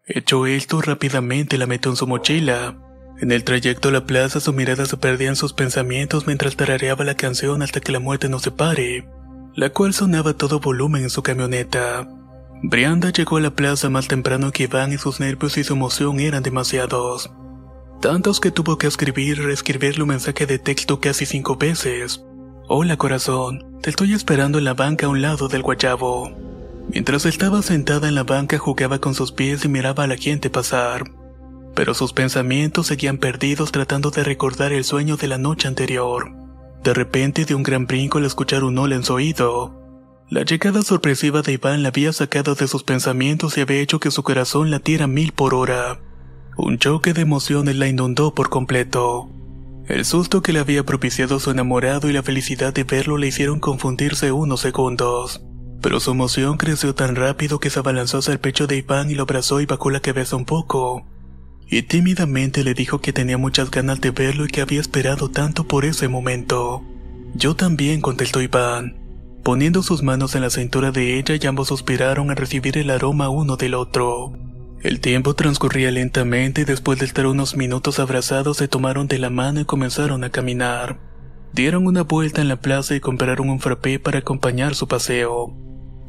Hecho 0.07 0.47
esto, 0.47 0.81
rápidamente 0.81 1.57
la 1.59 1.67
metió 1.67 1.91
en 1.91 1.97
su 1.97 2.07
mochila. 2.07 2.75
En 3.21 3.31
el 3.31 3.43
trayecto 3.43 3.89
a 3.89 3.91
la 3.91 4.05
plaza 4.05 4.39
su 4.39 4.51
mirada 4.51 4.85
se 4.85 4.97
perdía 4.97 5.29
en 5.29 5.35
sus 5.35 5.53
pensamientos 5.53 6.25
mientras 6.25 6.55
tarareaba 6.55 7.05
la 7.05 7.15
canción 7.15 7.61
hasta 7.61 7.81
que 7.81 7.91
la 7.91 7.99
muerte 7.99 8.27
nos 8.27 8.41
separe, 8.41 9.07
la 9.53 9.69
cual 9.69 9.93
sonaba 9.93 10.33
todo 10.33 10.59
volumen 10.59 11.03
en 11.03 11.11
su 11.11 11.21
camioneta. 11.21 12.07
Brianda 12.63 13.11
llegó 13.11 13.37
a 13.37 13.41
la 13.41 13.51
plaza 13.51 13.89
más 13.89 14.07
temprano 14.07 14.51
que 14.51 14.63
Iván 14.63 14.91
y 14.91 14.97
sus 14.97 15.19
nervios 15.19 15.57
y 15.57 15.63
su 15.63 15.73
emoción 15.73 16.19
eran 16.19 16.41
demasiados. 16.41 17.31
Tantos 18.01 18.39
que 18.39 18.49
tuvo 18.49 18.79
que 18.79 18.87
escribir 18.87 19.37
y 19.37 19.41
reescribirle 19.41 20.01
un 20.01 20.09
mensaje 20.09 20.47
de 20.47 20.57
texto 20.57 20.99
casi 20.99 21.27
cinco 21.27 21.57
veces. 21.57 22.25
Hola 22.67 22.97
corazón, 22.97 23.79
te 23.83 23.91
estoy 23.91 24.13
esperando 24.13 24.57
en 24.57 24.63
la 24.63 24.73
banca 24.73 25.05
a 25.05 25.09
un 25.09 25.21
lado 25.21 25.47
del 25.47 25.61
guayabo. 25.61 26.50
Mientras 26.91 27.25
estaba 27.25 27.61
sentada 27.61 28.07
en 28.07 28.15
la 28.15 28.23
banca 28.23 28.57
jugaba 28.57 28.99
con 28.99 29.15
sus 29.15 29.31
pies 29.31 29.65
y 29.65 29.69
miraba 29.69 30.03
a 30.03 30.07
la 30.07 30.17
gente 30.17 30.49
pasar 30.49 31.03
pero 31.75 31.93
sus 31.93 32.13
pensamientos 32.13 32.87
seguían 32.87 33.17
perdidos 33.17 33.71
tratando 33.71 34.11
de 34.11 34.23
recordar 34.23 34.73
el 34.73 34.83
sueño 34.83 35.17
de 35.17 35.27
la 35.27 35.37
noche 35.37 35.67
anterior. 35.67 36.31
De 36.83 36.93
repente, 36.93 37.45
de 37.45 37.55
un 37.55 37.63
gran 37.63 37.85
brinco 37.85 38.17
al 38.17 38.25
escuchar 38.25 38.63
un 38.63 38.77
hola 38.77 38.95
en 38.95 39.03
su 39.03 39.13
oído. 39.13 39.77
La 40.29 40.43
llegada 40.43 40.81
sorpresiva 40.81 41.41
de 41.41 41.53
Iván 41.53 41.83
la 41.83 41.89
había 41.89 42.13
sacado 42.13 42.55
de 42.55 42.67
sus 42.67 42.83
pensamientos 42.83 43.57
y 43.57 43.61
había 43.61 43.81
hecho 43.81 43.99
que 43.99 44.11
su 44.11 44.23
corazón 44.23 44.71
latiera 44.71 45.07
mil 45.07 45.33
por 45.33 45.53
hora. 45.53 45.99
Un 46.57 46.77
choque 46.77 47.13
de 47.13 47.21
emociones 47.21 47.75
la 47.75 47.87
inundó 47.87 48.33
por 48.33 48.49
completo. 48.49 49.29
El 49.87 50.05
susto 50.05 50.41
que 50.41 50.53
le 50.53 50.59
había 50.59 50.85
propiciado 50.85 51.39
su 51.39 51.51
enamorado 51.51 52.09
y 52.09 52.13
la 52.13 52.23
felicidad 52.23 52.73
de 52.73 52.83
verlo 52.83 53.17
le 53.17 53.27
hicieron 53.27 53.59
confundirse 53.59 54.31
unos 54.31 54.61
segundos. 54.61 55.41
Pero 55.81 55.99
su 55.99 56.11
emoción 56.11 56.57
creció 56.57 56.95
tan 56.95 57.15
rápido 57.15 57.59
que 57.59 57.69
se 57.69 57.79
abalanzó 57.79 58.19
hacia 58.19 58.33
el 58.33 58.39
pecho 58.39 58.67
de 58.67 58.77
Iván 58.77 59.09
y 59.09 59.15
lo 59.15 59.23
abrazó 59.23 59.61
y 59.61 59.65
bajó 59.65 59.89
la 59.89 59.99
cabeza 59.99 60.35
un 60.35 60.45
poco 60.45 61.05
y 61.71 61.83
tímidamente 61.83 62.65
le 62.65 62.73
dijo 62.73 62.99
que 62.99 63.13
tenía 63.13 63.37
muchas 63.37 63.71
ganas 63.71 64.01
de 64.01 64.11
verlo 64.11 64.43
y 64.43 64.49
que 64.49 64.59
había 64.59 64.81
esperado 64.81 65.31
tanto 65.31 65.63
por 65.63 65.85
ese 65.85 66.09
momento. 66.09 66.83
Yo 67.33 67.55
también, 67.55 68.01
contestó 68.01 68.41
Iván, 68.41 68.97
poniendo 69.41 69.81
sus 69.81 70.03
manos 70.03 70.35
en 70.35 70.41
la 70.41 70.49
cintura 70.49 70.91
de 70.91 71.17
ella 71.17 71.35
y 71.41 71.47
ambos 71.47 71.69
suspiraron 71.69 72.29
al 72.29 72.35
recibir 72.35 72.77
el 72.77 72.89
aroma 72.89 73.29
uno 73.29 73.55
del 73.55 73.75
otro. 73.75 74.33
El 74.81 74.99
tiempo 74.99 75.33
transcurría 75.33 75.91
lentamente 75.91 76.61
y 76.61 76.65
después 76.65 76.99
de 76.99 77.05
estar 77.05 77.25
unos 77.25 77.55
minutos 77.55 77.99
abrazados 77.99 78.57
se 78.57 78.67
tomaron 78.67 79.07
de 79.07 79.19
la 79.19 79.29
mano 79.29 79.61
y 79.61 79.65
comenzaron 79.65 80.25
a 80.25 80.29
caminar. 80.29 80.99
Dieron 81.53 81.87
una 81.87 82.01
vuelta 82.01 82.41
en 82.41 82.49
la 82.49 82.59
plaza 82.59 82.95
y 82.95 82.99
compraron 82.99 83.49
un 83.49 83.61
frappé 83.61 83.97
para 83.97 84.19
acompañar 84.19 84.75
su 84.75 84.89
paseo. 84.89 85.55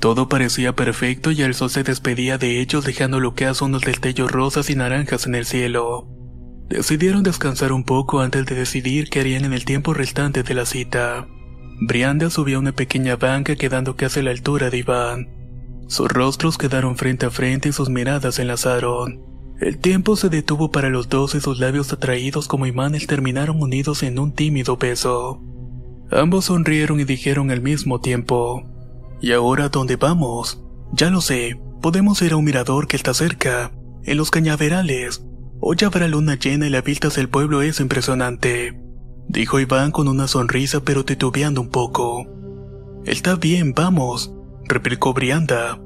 Todo 0.02 0.28
parecía 0.28 0.74
perfecto 0.74 1.30
y 1.30 1.42
el 1.42 1.54
sol 1.54 1.70
se 1.70 1.84
despedía 1.84 2.36
de 2.36 2.60
ellos 2.60 2.84
dejando 2.84 3.20
lo 3.20 3.36
que 3.36 3.46
hace 3.46 3.62
unos 3.62 3.82
destellos 3.82 4.32
rosas 4.32 4.68
y 4.68 4.74
naranjas 4.74 5.28
en 5.28 5.36
el 5.36 5.46
cielo. 5.46 6.08
Decidieron 6.68 7.22
descansar 7.22 7.70
un 7.70 7.84
poco 7.84 8.20
antes 8.20 8.44
de 8.46 8.56
decidir 8.56 9.08
qué 9.10 9.20
harían 9.20 9.44
en 9.44 9.52
el 9.52 9.64
tiempo 9.64 9.94
restante 9.94 10.42
de 10.42 10.54
la 10.54 10.66
cita. 10.66 11.28
Brianda 11.86 12.30
subió 12.30 12.56
a 12.56 12.60
una 12.60 12.72
pequeña 12.72 13.14
banca 13.14 13.54
quedando 13.54 13.94
casi 13.94 14.18
a 14.18 14.22
la 14.24 14.32
altura 14.32 14.70
de 14.70 14.78
Iván. 14.78 15.28
Sus 15.86 16.08
rostros 16.08 16.58
quedaron 16.58 16.96
frente 16.96 17.26
a 17.26 17.30
frente 17.30 17.68
y 17.68 17.72
sus 17.72 17.88
miradas 17.88 18.34
se 18.34 18.42
enlazaron. 18.42 19.22
El 19.60 19.78
tiempo 19.78 20.16
se 20.16 20.30
detuvo 20.30 20.72
para 20.72 20.90
los 20.90 21.08
dos 21.10 21.36
y 21.36 21.40
sus 21.40 21.60
labios 21.60 21.92
atraídos 21.92 22.48
como 22.48 22.66
imanes 22.66 23.06
terminaron 23.06 23.62
unidos 23.62 24.02
en 24.02 24.18
un 24.18 24.32
tímido 24.32 24.76
beso. 24.76 25.40
Ambos 26.10 26.46
sonrieron 26.46 26.98
y 26.98 27.04
dijeron 27.04 27.52
al 27.52 27.60
mismo 27.60 28.00
tiempo, 28.00 28.71
¿Y 29.22 29.30
ahora 29.30 29.68
dónde 29.68 29.94
vamos? 29.94 30.60
Ya 30.92 31.08
lo 31.08 31.20
sé, 31.20 31.56
podemos 31.80 32.20
ir 32.22 32.32
a 32.32 32.36
un 32.36 32.44
mirador 32.44 32.88
que 32.88 32.96
está 32.96 33.14
cerca, 33.14 33.70
en 34.02 34.16
los 34.16 34.32
cañaverales. 34.32 35.24
Hoy 35.60 35.76
habrá 35.86 36.08
luna 36.08 36.34
llena 36.34 36.66
y 36.66 36.70
la 36.70 36.80
vista 36.80 37.08
del 37.08 37.28
pueblo 37.28 37.62
es 37.62 37.78
impresionante. 37.78 38.76
Dijo 39.28 39.60
Iván 39.60 39.92
con 39.92 40.08
una 40.08 40.26
sonrisa 40.26 40.80
pero 40.80 41.04
titubeando 41.04 41.60
un 41.60 41.68
poco. 41.68 42.26
Está 43.04 43.36
bien, 43.36 43.74
vamos, 43.74 44.34
replicó 44.64 45.14
Brianda. 45.14 45.78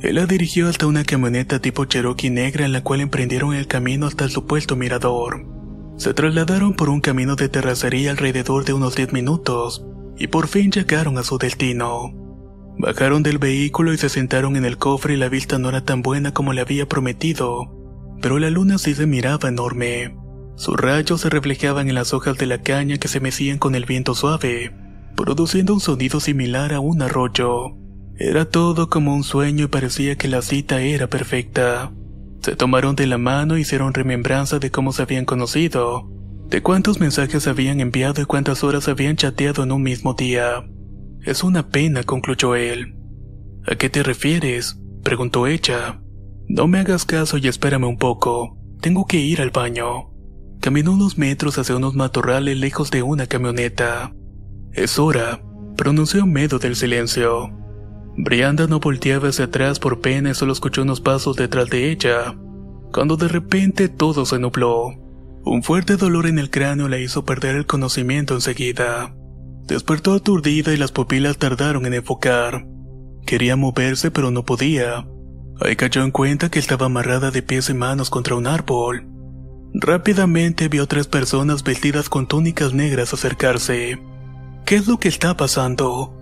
Él 0.00 0.14
la 0.14 0.26
dirigió 0.26 0.68
hasta 0.68 0.86
una 0.86 1.02
camioneta 1.02 1.58
tipo 1.58 1.86
Cherokee 1.86 2.30
negra 2.30 2.66
en 2.66 2.72
la 2.72 2.84
cual 2.84 3.00
emprendieron 3.00 3.52
el 3.52 3.66
camino 3.66 4.06
hasta 4.06 4.22
el 4.22 4.30
supuesto 4.30 4.76
mirador. 4.76 5.44
Se 5.96 6.14
trasladaron 6.14 6.74
por 6.74 6.88
un 6.88 7.00
camino 7.00 7.34
de 7.34 7.48
terracería 7.48 8.12
alrededor 8.12 8.64
de 8.64 8.74
unos 8.74 8.94
10 8.94 9.12
minutos 9.12 9.84
y 10.16 10.28
por 10.28 10.46
fin 10.46 10.70
llegaron 10.70 11.18
a 11.18 11.24
su 11.24 11.36
destino. 11.36 12.25
Bajaron 12.78 13.22
del 13.22 13.38
vehículo 13.38 13.94
y 13.94 13.98
se 13.98 14.10
sentaron 14.10 14.54
en 14.56 14.66
el 14.66 14.76
cofre 14.76 15.14
y 15.14 15.16
la 15.16 15.30
vista 15.30 15.58
no 15.58 15.70
era 15.70 15.82
tan 15.82 16.02
buena 16.02 16.32
como 16.32 16.52
le 16.52 16.60
había 16.60 16.86
prometido, 16.86 17.72
pero 18.20 18.38
la 18.38 18.50
luna 18.50 18.76
sí 18.76 18.94
se 18.94 19.06
miraba 19.06 19.48
enorme. 19.48 20.14
Sus 20.56 20.76
rayos 20.76 21.22
se 21.22 21.30
reflejaban 21.30 21.88
en 21.88 21.94
las 21.94 22.12
hojas 22.12 22.36
de 22.36 22.46
la 22.46 22.60
caña 22.62 22.98
que 22.98 23.08
se 23.08 23.20
mecían 23.20 23.58
con 23.58 23.74
el 23.74 23.86
viento 23.86 24.14
suave, 24.14 24.74
produciendo 25.16 25.72
un 25.72 25.80
sonido 25.80 26.20
similar 26.20 26.74
a 26.74 26.80
un 26.80 27.00
arroyo. 27.00 27.76
Era 28.18 28.44
todo 28.44 28.88
como 28.90 29.14
un 29.14 29.24
sueño 29.24 29.64
y 29.64 29.68
parecía 29.68 30.16
que 30.16 30.28
la 30.28 30.42
cita 30.42 30.80
era 30.80 31.08
perfecta. 31.08 31.92
Se 32.42 32.56
tomaron 32.56 32.94
de 32.94 33.06
la 33.06 33.18
mano 33.18 33.56
y 33.56 33.62
hicieron 33.62 33.94
remembranza 33.94 34.58
de 34.58 34.70
cómo 34.70 34.92
se 34.92 35.02
habían 35.02 35.24
conocido, 35.24 36.10
de 36.48 36.62
cuántos 36.62 37.00
mensajes 37.00 37.46
habían 37.46 37.80
enviado 37.80 38.20
y 38.20 38.26
cuántas 38.26 38.64
horas 38.64 38.86
habían 38.88 39.16
chateado 39.16 39.62
en 39.62 39.72
un 39.72 39.82
mismo 39.82 40.14
día. 40.14 40.64
Es 41.22 41.42
una 41.42 41.68
pena, 41.68 42.02
concluyó 42.02 42.54
él. 42.54 42.96
¿A 43.66 43.76
qué 43.76 43.90
te 43.90 44.02
refieres? 44.02 44.78
preguntó 45.02 45.46
ella. 45.46 46.00
No 46.48 46.68
me 46.68 46.78
hagas 46.78 47.04
caso 47.04 47.38
y 47.38 47.48
espérame 47.48 47.84
un 47.84 47.98
poco. 47.98 48.56
Tengo 48.80 49.06
que 49.06 49.18
ir 49.18 49.40
al 49.40 49.50
baño. 49.50 50.10
Caminó 50.60 50.92
unos 50.92 51.18
metros 51.18 51.58
hacia 51.58 51.76
unos 51.76 51.94
matorrales 51.94 52.56
lejos 52.56 52.90
de 52.90 53.02
una 53.02 53.26
camioneta. 53.26 54.12
Es 54.72 54.98
hora, 54.98 55.42
pronunció 55.76 56.20
en 56.20 56.32
medio 56.32 56.58
del 56.58 56.76
silencio. 56.76 57.50
Brianda 58.16 58.66
no 58.66 58.78
volteaba 58.78 59.28
hacia 59.28 59.46
atrás 59.46 59.78
por 59.78 60.00
pena 60.00 60.30
y 60.30 60.34
solo 60.34 60.52
escuchó 60.52 60.82
unos 60.82 61.00
pasos 61.00 61.36
detrás 61.36 61.68
de 61.68 61.90
ella, 61.90 62.36
cuando 62.92 63.16
de 63.16 63.28
repente 63.28 63.88
todo 63.88 64.24
se 64.24 64.38
nubló. 64.38 64.92
Un 65.44 65.62
fuerte 65.62 65.96
dolor 65.96 66.26
en 66.26 66.38
el 66.38 66.50
cráneo 66.50 66.88
la 66.88 66.98
hizo 66.98 67.24
perder 67.24 67.56
el 67.56 67.66
conocimiento 67.66 68.34
enseguida. 68.34 69.15
Despertó 69.66 70.14
aturdida 70.14 70.72
y 70.72 70.76
las 70.76 70.92
pupilas 70.92 71.38
tardaron 71.38 71.86
en 71.86 71.94
enfocar. 71.94 72.66
Quería 73.26 73.56
moverse 73.56 74.10
pero 74.10 74.30
no 74.30 74.44
podía. 74.44 75.06
Ahí 75.60 75.74
cayó 75.74 76.04
en 76.04 76.12
cuenta 76.12 76.50
que 76.50 76.58
estaba 76.58 76.86
amarrada 76.86 77.30
de 77.30 77.42
pies 77.42 77.68
y 77.70 77.74
manos 77.74 78.10
contra 78.10 78.36
un 78.36 78.46
árbol. 78.46 79.08
Rápidamente 79.74 80.68
vio 80.68 80.86
tres 80.86 81.06
personas 81.06 81.64
vestidas 81.64 82.08
con 82.08 82.26
túnicas 82.26 82.72
negras 82.72 83.12
acercarse. 83.12 83.98
¿Qué 84.64 84.76
es 84.76 84.86
lo 84.86 84.98
que 84.98 85.08
está 85.08 85.36
pasando? 85.36 86.12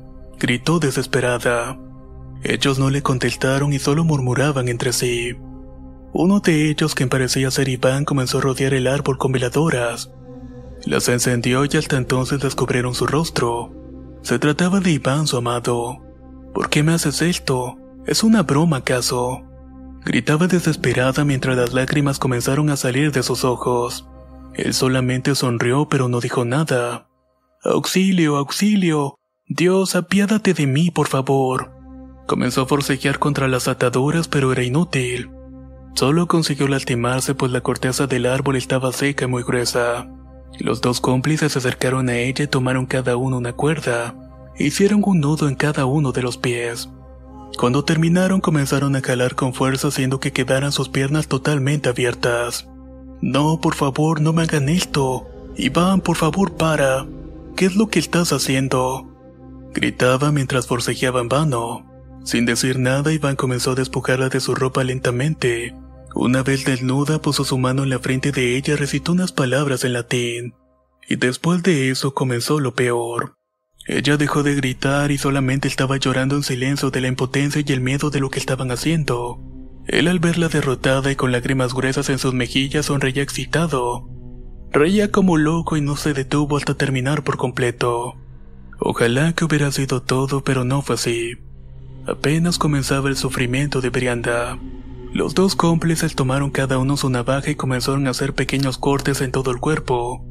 gritó 0.40 0.78
desesperada. 0.78 1.78
Ellos 2.42 2.78
no 2.78 2.90
le 2.90 3.02
contestaron 3.02 3.72
y 3.72 3.78
solo 3.78 4.04
murmuraban 4.04 4.68
entre 4.68 4.92
sí. 4.92 5.36
Uno 6.12 6.40
de 6.40 6.70
ellos, 6.70 6.94
quien 6.94 7.08
parecía 7.08 7.50
ser 7.50 7.68
Iván, 7.68 8.04
comenzó 8.04 8.38
a 8.38 8.40
rodear 8.42 8.74
el 8.74 8.86
árbol 8.86 9.18
con 9.18 9.32
veladoras. 9.32 10.10
Las 10.86 11.08
encendió 11.08 11.64
y 11.64 11.76
hasta 11.76 11.96
entonces 11.96 12.40
descubrieron 12.40 12.94
su 12.94 13.06
rostro. 13.06 13.72
Se 14.22 14.38
trataba 14.38 14.80
de 14.80 14.90
Iván, 14.90 15.26
su 15.26 15.38
amado. 15.38 15.98
¿Por 16.52 16.68
qué 16.68 16.82
me 16.82 16.92
haces 16.92 17.22
esto? 17.22 17.76
¿Es 18.06 18.22
una 18.22 18.42
broma 18.42 18.78
acaso? 18.78 19.42
Gritaba 20.04 20.46
desesperada 20.46 21.24
mientras 21.24 21.56
las 21.56 21.72
lágrimas 21.72 22.18
comenzaron 22.18 22.68
a 22.68 22.76
salir 22.76 23.12
de 23.12 23.22
sus 23.22 23.44
ojos. 23.44 24.06
Él 24.54 24.74
solamente 24.74 25.34
sonrió 25.34 25.88
pero 25.88 26.08
no 26.08 26.20
dijo 26.20 26.44
nada. 26.44 27.08
Auxilio, 27.62 28.36
auxilio. 28.36 29.18
Dios, 29.46 29.96
apiádate 29.96 30.52
de 30.52 30.66
mí, 30.66 30.90
por 30.90 31.08
favor. 31.08 31.72
Comenzó 32.26 32.62
a 32.62 32.66
forcejear 32.66 33.18
contra 33.18 33.48
las 33.48 33.68
ataduras 33.68 34.28
pero 34.28 34.52
era 34.52 34.62
inútil. 34.62 35.30
Solo 35.94 36.26
consiguió 36.26 36.68
lastimarse 36.68 37.34
pues 37.34 37.52
la 37.52 37.62
corteza 37.62 38.06
del 38.06 38.26
árbol 38.26 38.56
estaba 38.56 38.92
seca 38.92 39.24
y 39.24 39.28
muy 39.28 39.42
gruesa. 39.42 40.08
Los 40.58 40.80
dos 40.80 41.00
cómplices 41.00 41.52
se 41.52 41.58
acercaron 41.58 42.08
a 42.08 42.16
ella 42.16 42.44
y 42.44 42.48
tomaron 42.48 42.86
cada 42.86 43.16
uno 43.16 43.38
una 43.38 43.52
cuerda. 43.52 44.14
Hicieron 44.56 45.02
un 45.04 45.20
nudo 45.20 45.48
en 45.48 45.56
cada 45.56 45.84
uno 45.84 46.12
de 46.12 46.22
los 46.22 46.38
pies. 46.38 46.88
Cuando 47.58 47.84
terminaron 47.84 48.40
comenzaron 48.40 48.96
a 48.96 49.02
calar 49.02 49.34
con 49.34 49.54
fuerza 49.54 49.88
haciendo 49.88 50.20
que 50.20 50.32
quedaran 50.32 50.72
sus 50.72 50.88
piernas 50.88 51.28
totalmente 51.28 51.88
abiertas. 51.88 52.68
No, 53.20 53.60
por 53.60 53.74
favor, 53.74 54.20
no 54.20 54.32
me 54.32 54.42
hagan 54.42 54.68
esto. 54.68 55.26
Iván, 55.56 56.00
por 56.00 56.16
favor, 56.16 56.52
para. 56.52 57.06
¿Qué 57.56 57.66
es 57.66 57.76
lo 57.76 57.88
que 57.88 57.98
estás 57.98 58.32
haciendo? 58.32 59.08
Gritaba 59.72 60.32
mientras 60.32 60.66
forcejeaba 60.66 61.20
en 61.20 61.28
vano. 61.28 61.86
Sin 62.24 62.46
decir 62.46 62.78
nada, 62.78 63.12
Iván 63.12 63.36
comenzó 63.36 63.72
a 63.72 63.76
despojarla 63.76 64.28
de 64.28 64.40
su 64.40 64.54
ropa 64.54 64.82
lentamente. 64.82 65.74
Una 66.14 66.44
vez 66.44 66.64
desnuda, 66.64 67.20
puso 67.20 67.44
su 67.44 67.58
mano 67.58 67.82
en 67.82 67.90
la 67.90 67.98
frente 67.98 68.30
de 68.30 68.56
ella 68.56 68.74
y 68.74 68.76
recitó 68.76 69.12
unas 69.12 69.32
palabras 69.32 69.82
en 69.84 69.94
latín. 69.94 70.54
Y 71.08 71.16
después 71.16 71.62
de 71.64 71.90
eso 71.90 72.14
comenzó 72.14 72.60
lo 72.60 72.74
peor. 72.74 73.34
Ella 73.86 74.16
dejó 74.16 74.42
de 74.42 74.54
gritar 74.54 75.10
y 75.10 75.18
solamente 75.18 75.68
estaba 75.68 75.96
llorando 75.96 76.36
en 76.36 76.44
silencio 76.44 76.90
de 76.90 77.00
la 77.00 77.08
impotencia 77.08 77.62
y 77.66 77.72
el 77.72 77.80
miedo 77.80 78.10
de 78.10 78.20
lo 78.20 78.30
que 78.30 78.38
estaban 78.38 78.70
haciendo. 78.70 79.40
Él 79.86 80.08
al 80.08 80.20
verla 80.20 80.48
derrotada 80.48 81.10
y 81.10 81.16
con 81.16 81.32
lágrimas 81.32 81.74
gruesas 81.74 82.08
en 82.08 82.18
sus 82.18 82.32
mejillas 82.32 82.86
sonreía 82.86 83.22
excitado. 83.22 84.08
Reía 84.72 85.10
como 85.10 85.36
loco 85.36 85.76
y 85.76 85.80
no 85.80 85.96
se 85.96 86.14
detuvo 86.14 86.56
hasta 86.56 86.74
terminar 86.74 87.24
por 87.24 87.36
completo. 87.36 88.14
Ojalá 88.78 89.34
que 89.34 89.44
hubiera 89.44 89.70
sido 89.72 90.00
todo, 90.00 90.42
pero 90.42 90.64
no 90.64 90.80
fue 90.80 90.94
así. 90.94 91.32
Apenas 92.06 92.58
comenzaba 92.58 93.08
el 93.08 93.16
sufrimiento 93.16 93.80
de 93.80 93.90
Brianda. 93.90 94.58
Los 95.14 95.32
dos 95.36 95.54
cómplices 95.54 96.16
tomaron 96.16 96.50
cada 96.50 96.76
uno 96.78 96.96
su 96.96 97.08
navaja 97.08 97.48
y 97.48 97.54
comenzaron 97.54 98.08
a 98.08 98.10
hacer 98.10 98.34
pequeños 98.34 98.78
cortes 98.78 99.20
en 99.20 99.30
todo 99.30 99.52
el 99.52 99.60
cuerpo. 99.60 100.24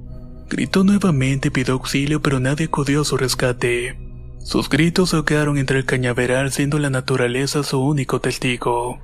Gritó 0.50 0.84
nuevamente 0.84 1.48
y 1.48 1.52
pidió 1.52 1.76
auxilio, 1.76 2.22
pero 2.22 2.42
nadie 2.42 2.66
acudió 2.66 3.00
a 3.00 3.06
su 3.06 3.16
rescate. 3.16 3.98
Sus 4.40 4.68
gritos 4.68 5.12
se 5.12 5.16
ahogaron 5.16 5.58
entre 5.58 5.80
el 5.80 5.86
cañaveral, 5.86 6.52
siendo 6.52 6.80
la 6.80 6.90
naturaleza 6.90 7.64
su 7.64 7.80
único 7.80 8.20
testigo. 8.20 9.00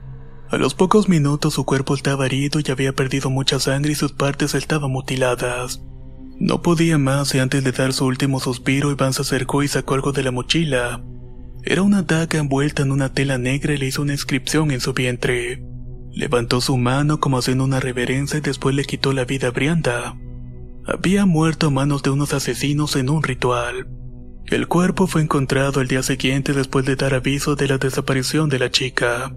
A 0.49 0.57
los 0.57 0.73
pocos 0.73 1.07
minutos 1.07 1.53
su 1.53 1.63
cuerpo 1.63 1.95
estaba 1.95 2.25
herido 2.25 2.59
y 2.59 2.69
había 2.69 2.91
perdido 2.91 3.29
mucha 3.29 3.57
sangre 3.57 3.93
y 3.93 3.95
sus 3.95 4.11
partes 4.11 4.55
estaban 4.55 4.91
mutiladas. 4.91 5.81
No 6.39 6.61
podía 6.61 6.97
más 6.97 7.33
y 7.35 7.39
antes 7.39 7.63
de 7.63 7.71
dar 7.71 7.93
su 7.93 8.05
último 8.05 8.41
suspiro, 8.41 8.91
Iván 8.91 9.13
se 9.13 9.21
acercó 9.21 9.63
y 9.63 9.69
sacó 9.69 9.93
algo 9.93 10.11
de 10.11 10.23
la 10.23 10.31
mochila. 10.31 11.01
Era 11.63 11.83
una 11.83 12.01
daga 12.01 12.37
envuelta 12.37 12.81
en 12.81 12.91
una 12.91 13.13
tela 13.13 13.37
negra 13.37 13.73
y 13.73 13.77
le 13.77 13.85
hizo 13.85 14.01
una 14.01 14.11
inscripción 14.11 14.71
en 14.71 14.81
su 14.81 14.91
vientre. 14.93 15.68
Levantó 16.11 16.61
su 16.61 16.77
mano 16.77 17.19
como 17.19 17.37
haciendo 17.37 17.63
una 17.63 17.79
reverencia 17.79 18.39
y 18.39 18.41
después 18.41 18.75
le 18.75 18.85
quitó 18.85 19.13
la 19.13 19.25
vida 19.25 19.49
a 19.49 19.51
Brianda 19.51 20.15
había 20.89 21.25
muerto 21.25 21.67
a 21.67 21.69
manos 21.69 22.01
de 22.03 22.09
unos 22.09 22.33
asesinos 22.33 22.95
en 22.95 23.09
un 23.09 23.21
ritual. 23.21 23.87
El 24.47 24.67
cuerpo 24.67 25.05
fue 25.05 25.21
encontrado 25.21 25.79
al 25.79 25.87
día 25.87 26.01
siguiente 26.01 26.53
después 26.53 26.85
de 26.85 26.95
dar 26.95 27.13
aviso 27.13 27.55
de 27.55 27.67
la 27.67 27.77
desaparición 27.77 28.49
de 28.49 28.59
la 28.59 28.71
chica. 28.71 29.35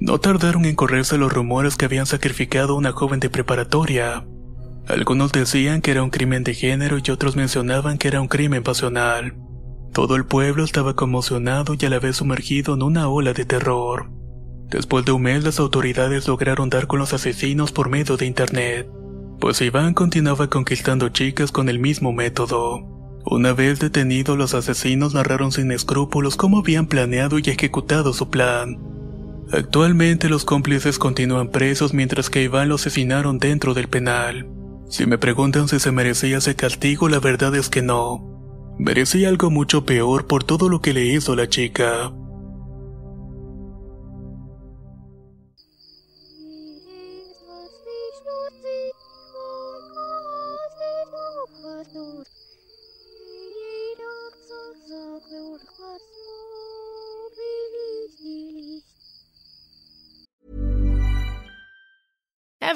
No 0.00 0.18
tardaron 0.18 0.64
en 0.64 0.74
correrse 0.74 1.18
los 1.18 1.32
rumores 1.32 1.76
que 1.76 1.84
habían 1.84 2.06
sacrificado 2.06 2.74
a 2.74 2.78
una 2.78 2.92
joven 2.92 3.20
de 3.20 3.28
preparatoria. 3.28 4.26
Algunos 4.86 5.32
decían 5.32 5.82
que 5.82 5.90
era 5.90 6.02
un 6.02 6.10
crimen 6.10 6.44
de 6.44 6.54
género 6.54 6.96
y 7.04 7.10
otros 7.10 7.36
mencionaban 7.36 7.98
que 7.98 8.08
era 8.08 8.22
un 8.22 8.28
crimen 8.28 8.62
pasional. 8.62 9.36
Todo 9.92 10.16
el 10.16 10.24
pueblo 10.24 10.64
estaba 10.64 10.94
conmocionado 10.94 11.74
y 11.78 11.84
a 11.84 11.90
la 11.90 11.98
vez 11.98 12.16
sumergido 12.16 12.74
en 12.74 12.82
una 12.82 13.08
ola 13.08 13.34
de 13.34 13.44
terror. 13.44 14.10
Después 14.68 15.04
de 15.04 15.12
un 15.12 15.22
mes 15.22 15.44
las 15.44 15.58
autoridades 15.58 16.28
lograron 16.28 16.70
dar 16.70 16.86
con 16.86 16.98
los 16.98 17.12
asesinos 17.12 17.72
por 17.72 17.88
medio 17.88 18.16
de 18.16 18.26
internet 18.26 18.88
pues 19.38 19.60
Iván 19.60 19.94
continuaba 19.94 20.48
conquistando 20.48 21.10
chicas 21.10 21.52
con 21.52 21.68
el 21.68 21.78
mismo 21.78 22.12
método. 22.12 22.80
Una 23.24 23.52
vez 23.52 23.78
detenidos, 23.78 24.36
los 24.36 24.54
asesinos 24.54 25.14
narraron 25.14 25.52
sin 25.52 25.70
escrúpulos 25.70 26.36
cómo 26.36 26.58
habían 26.58 26.86
planeado 26.86 27.38
y 27.38 27.42
ejecutado 27.42 28.12
su 28.12 28.30
plan. 28.30 28.78
Actualmente 29.52 30.28
los 30.28 30.44
cómplices 30.44 30.98
continúan 30.98 31.48
presos 31.48 31.94
mientras 31.94 32.30
que 32.30 32.42
Iván 32.42 32.68
lo 32.68 32.76
asesinaron 32.76 33.38
dentro 33.38 33.74
del 33.74 33.88
penal. 33.88 34.48
Si 34.88 35.06
me 35.06 35.18
preguntan 35.18 35.68
si 35.68 35.78
se 35.78 35.92
merecía 35.92 36.38
ese 36.38 36.56
castigo, 36.56 37.08
la 37.08 37.20
verdad 37.20 37.54
es 37.54 37.68
que 37.68 37.82
no. 37.82 38.74
Merecía 38.78 39.28
algo 39.28 39.50
mucho 39.50 39.84
peor 39.84 40.26
por 40.26 40.44
todo 40.44 40.68
lo 40.68 40.80
que 40.80 40.94
le 40.94 41.04
hizo 41.06 41.36
la 41.36 41.48
chica. 41.48 42.12